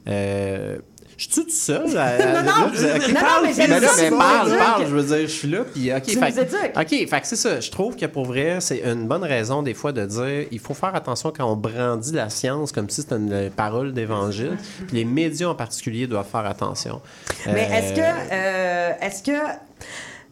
[0.07, 0.77] Euh,
[1.17, 1.97] je suis tout seul?
[1.97, 4.63] à- Non, non, là, vous- ok, non, non, parle, mais j'aime là, mais parle, m'éduques.
[4.65, 6.03] parle, je veux dire, je suis là, puis OK.
[6.03, 6.73] Tu fait-.
[6.77, 7.59] OK, fait que c'est ça.
[7.59, 10.73] Je trouve que pour vrai, c'est une bonne raison des fois de dire il faut
[10.73, 14.57] faire attention quand on brandit la science comme si c'était une parole d'évangile.
[14.87, 17.01] Puis les médias en particulier doivent faire attention.
[17.47, 18.01] Mais Euh, est-ce que.
[18.31, 19.37] euh, est-ce que.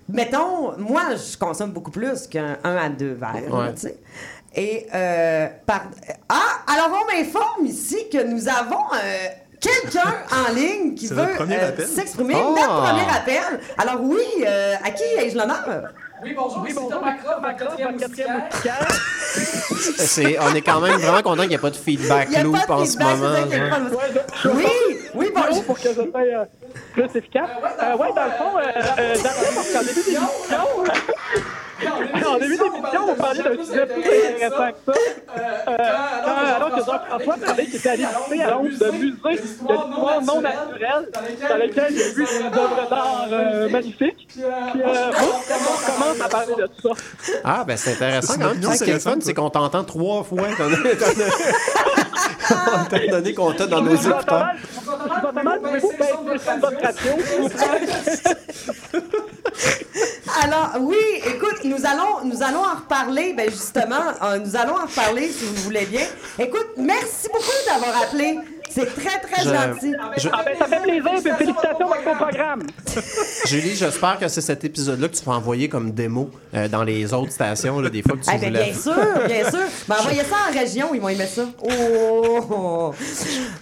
[0.09, 3.73] Mettons, moi, je consomme beaucoup plus qu'un 1 à 2 verres, Ouais.
[3.73, 3.97] tu sais.
[4.55, 5.83] Et, euh, par...
[6.29, 9.27] Ah, alors on m'informe ici que nous avons euh,
[9.63, 12.35] quelqu'un en ligne qui veut euh, s'exprimer.
[12.37, 12.53] Oh!
[12.55, 13.59] Notre premier appel.
[13.77, 15.63] Alors oui, euh, à qui ai-je l'honneur?
[16.23, 17.01] Oui, bonjour, oui, bonjour.
[19.97, 22.37] C'est- on est quand même vraiment content qu'il n'y ait pas de feedback Il y
[22.37, 23.35] a loop pas de en ce moment.
[24.55, 24.65] Oui,
[25.15, 25.63] oui, bonjour.
[25.65, 26.45] pour que ce soit euh,
[26.93, 27.49] plus efficace.
[27.81, 28.61] Euh, ouais, dans le fond, euh,
[28.99, 30.01] euh, dans le fond, parce qu'en début
[31.83, 34.99] d'émission, en début d'émission, vous parliez d'un sujet plus intéressant que ça.
[35.37, 35.77] Euh,
[36.25, 40.21] quand, alors que Jean-François parlait qu'il était allé visiter à Londres de musées de l'histoire
[40.21, 41.09] non naturelle,
[41.49, 44.27] dans lesquels il a vu des œuvres d'art euh, magnifiques.
[44.29, 46.89] Puis, euh, bon, on commence à parler de ça?
[47.43, 48.75] Ah, ben c'est intéressant C'est quand même.
[48.77, 50.49] Ce qui est fun, c'est qu'on t'entend trois fois.
[50.49, 51.13] étant donné- étant
[53.17, 54.49] donné qu'on t'a dans nos écouteurs.
[60.43, 64.85] Alors, oui, écoute, nous allons, nous allons en reparler, ben justement, euh, nous allons en
[64.85, 66.05] reparler si vous voulez bien.
[66.39, 68.39] Écoute, merci beaucoup d'avoir appelé.
[68.73, 69.93] C'est très, très Je- gentil.
[70.17, 72.63] je- Ah ben, ça fait plaisir, puis félicitations pour ton programme.
[73.47, 77.13] Julie, j'espère que c'est cet épisode-là que tu vas envoyer comme démo euh, dans les
[77.13, 78.63] autres stations, là, des fois que tu Eh ben, voulais.
[78.71, 78.93] bien sûr,
[79.27, 79.59] bien sûr.
[79.87, 81.43] Ben, envoyez ça en région, ils vont aimer ça.
[81.61, 82.93] Oh!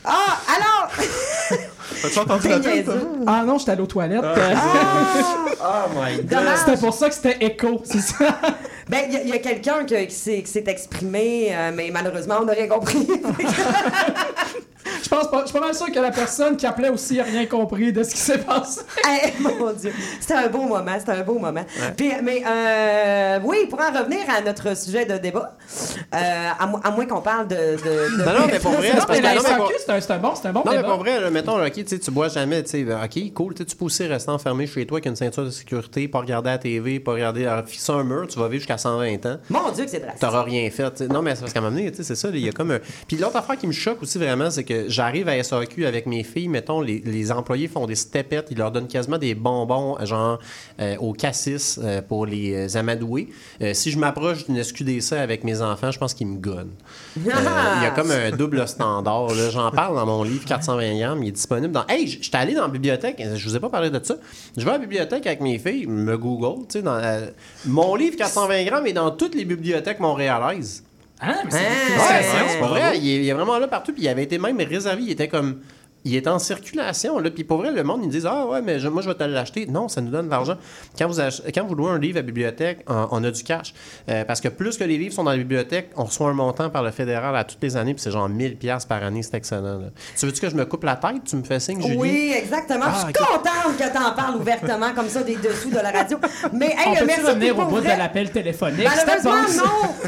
[0.05, 0.91] Ah, alors!
[2.03, 3.07] As-tu entendu niaiseux.
[3.27, 4.23] Ah non, j'étais allé aux toilettes.
[4.23, 5.45] Ah!
[5.63, 6.59] Oh my Dommage.
[6.65, 8.25] C'était pour ça que c'était écho, c'est ça?
[8.87, 12.45] Ben, il y a- quelqu'un que- qui s'est qui s'est exprimé, euh, mais malheureusement, on
[12.45, 13.07] n'a rien compris.
[15.03, 15.41] Je pense pas.
[15.41, 18.03] Je suis pas mal sûr que la personne qui appelait aussi a rien compris de
[18.03, 18.81] ce qui s'est passé.
[19.23, 21.65] Eh, mon Dieu, c'était un beau moment, c'était un beau moment.
[21.97, 25.57] Puis, mais euh, oui, pour en revenir à notre sujet de débat,
[26.15, 26.17] euh,
[26.59, 28.99] à, mo- à moins qu'on parle de, de, de- Non, non, mais pour vrai, Non,
[29.01, 29.35] c'est parce mais la que.
[29.37, 30.89] non, mais SAQ, pour- c'est un, c'est un bon, c'est un bon Non, mais débat.
[30.89, 33.53] pour vrai, là, mettons, là, OK, tu sais, tu bois jamais, tu sais, OK, cool,
[33.53, 36.19] tu sais, tu peux aussi rester enfermé chez toi avec une ceinture de sécurité, pas
[36.19, 39.37] regarder la TV, pas regarder, alors, fixer un mur, tu vas vivre jusqu'à 120 ans.
[39.49, 40.21] Mon Dieu, que c'est drastique.
[40.21, 41.01] T'auras rien fait.
[41.01, 42.51] Non, mais c'est parce qu'à un moment donné, tu sais, c'est ça, il y a
[42.51, 42.79] comme un.
[43.07, 46.23] Puis l'autre affaire qui me choque aussi vraiment, c'est que j'arrive à SAQ avec mes
[46.23, 50.39] filles, mettons, les, les employés font des stepettes, ils leur donnent quasiment des bonbons, genre
[50.79, 53.29] euh, au cassis euh, pour les euh, amadouer.
[53.73, 56.71] Si je m'approche d'une SQDC avec mes enfants, je pense qu'ils me gonnent.
[57.17, 57.21] Euh,
[57.77, 59.27] Il y a comme un double standard.
[59.33, 59.49] là.
[59.49, 61.23] J'en parle dans mon livre 420 grammes.
[61.23, 61.85] Il est disponible dans.
[61.87, 63.21] Hey, j'étais allé dans la bibliothèque.
[63.35, 64.15] Je vous ai pas parlé de ça.
[64.57, 66.65] Je vais à la bibliothèque avec mes filles, me Google.
[66.69, 67.19] Tu sais, dans la-
[67.65, 70.83] Mon livre 420 grammes est dans toutes les bibliothèques montréalaises.
[71.21, 72.45] Hein, mais c'est Hein?
[72.53, 72.97] Ouais, pas vrai.
[72.97, 73.93] Il est, il est vraiment là partout.
[73.93, 75.03] Puis il avait été même réservé.
[75.03, 75.59] Il était comme
[76.03, 77.19] il est en circulation.
[77.19, 77.29] Là.
[77.29, 79.23] Puis pour vrai, le monde, ils disent Ah ouais, mais je- moi, je vais te
[79.23, 79.65] l'acheter.
[79.67, 80.55] Non, ça nous donne de l'argent.
[80.97, 83.43] Quand vous, ach- quand vous louez un livre à la bibliothèque, on, on a du
[83.43, 83.73] cash.
[84.09, 86.69] Euh, parce que plus que les livres sont dans la bibliothèque, on reçoit un montant
[86.69, 89.35] par le fédéral à toutes les années, puis c'est genre 1000$ piastres par année, c'est
[89.35, 89.79] excellent.
[89.79, 89.87] là.
[90.17, 91.23] Tu veux-tu que je me coupe la tête?
[91.25, 91.97] Tu me fais signe, Julie?
[91.97, 92.85] Oui, exactement.
[92.87, 95.91] Ah, je suis contente que tu en parles ouvertement comme ça des dessous de la
[95.91, 96.17] radio.
[96.53, 97.93] Mais hey, On peut-tu merci revenir au bout vrai.
[97.93, 98.85] de l'appel téléphonique?
[98.85, 99.63] Malheureusement,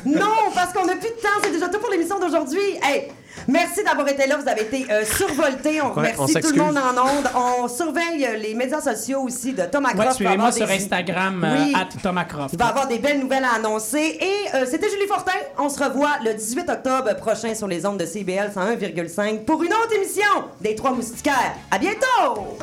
[0.05, 0.11] non.
[0.19, 1.29] Non, parce qu'on n'a plus de temps.
[1.43, 2.59] C'est déjà tout pour l'émission d'aujourd'hui.
[2.83, 3.09] Hey,
[3.47, 4.37] merci d'avoir été là.
[4.37, 5.81] Vous avez été euh, survoltés.
[5.81, 7.29] On Ouais, remercie on tout le monde en ondes.
[7.35, 10.13] On surveille euh, les médias sociaux aussi de Thomas Croft.
[10.13, 11.73] suivez-moi sur des- Instagram, euh, Oui.
[11.75, 12.53] at Thomas Croft.
[12.53, 14.17] Il va y avoir des belles nouvelles à annoncer.
[14.21, 15.31] Et euh, c'était Julie Fortin.
[15.57, 19.73] On se revoit le 18 octobre prochain sur les ondes de CBL 101,5 pour une
[19.73, 20.23] autre émission
[20.61, 21.53] des Trois Moustiquaires.
[21.71, 22.57] À bientôt!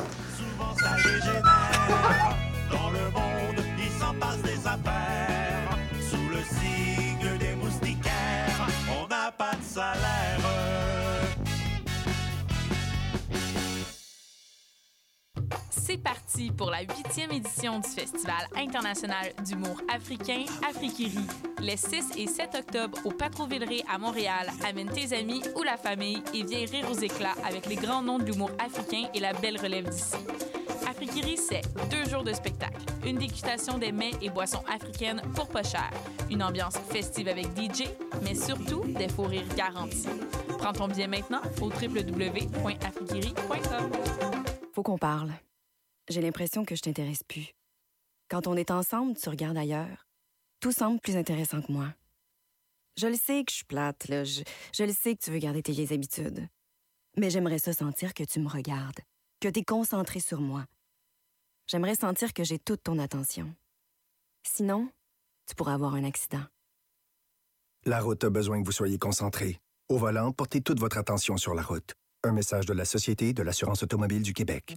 [0.81, 2.37] ça dégénère.
[2.71, 5.77] Dans le monde, il s'en passe des affaires.
[6.11, 10.20] Sous le signe des moustiquaires, on n'a pas de salaire.
[15.91, 21.19] C'est parti pour la huitième édition du Festival international d'humour africain Afrikiri.
[21.61, 24.47] Les 6 et 7 octobre au Patrouillerie à Montréal.
[24.65, 28.21] Amène tes amis ou la famille et viens rire aux éclats avec les grands noms
[28.21, 30.15] de l'humour africain et la belle relève d'ici.
[30.89, 35.65] Afrikiri, c'est deux jours de spectacle, une dégustation des mets et boissons africaines pour pas
[35.65, 35.91] cher,
[36.31, 37.89] une ambiance festive avec DJ,
[38.23, 40.07] mais surtout des faux rires garantis.
[40.57, 43.91] Prends ton billet maintenant au www.afrikiri.com.
[44.73, 45.33] Faut qu'on parle.
[46.11, 47.55] J'ai l'impression que je t'intéresse plus.
[48.29, 50.09] Quand on est ensemble, tu regardes ailleurs.
[50.59, 51.95] Tout semble plus intéressant que moi.
[52.97, 54.25] Je le sais que je suis plate, là.
[54.25, 54.43] Je,
[54.83, 56.49] le sais que tu veux garder tes vieilles habitudes.
[57.17, 58.99] Mais j'aimerais ça sentir que tu me regardes,
[59.41, 60.65] que tu es concentré sur moi.
[61.69, 63.55] J'aimerais sentir que j'ai toute ton attention.
[64.43, 64.91] Sinon,
[65.47, 66.43] tu pourras avoir un accident.
[67.87, 69.61] La route a besoin que vous soyez concentré.
[69.89, 71.95] Au volant, portez toute votre attention sur la route.
[72.25, 74.77] Un message de la Société de l'assurance automobile du Québec.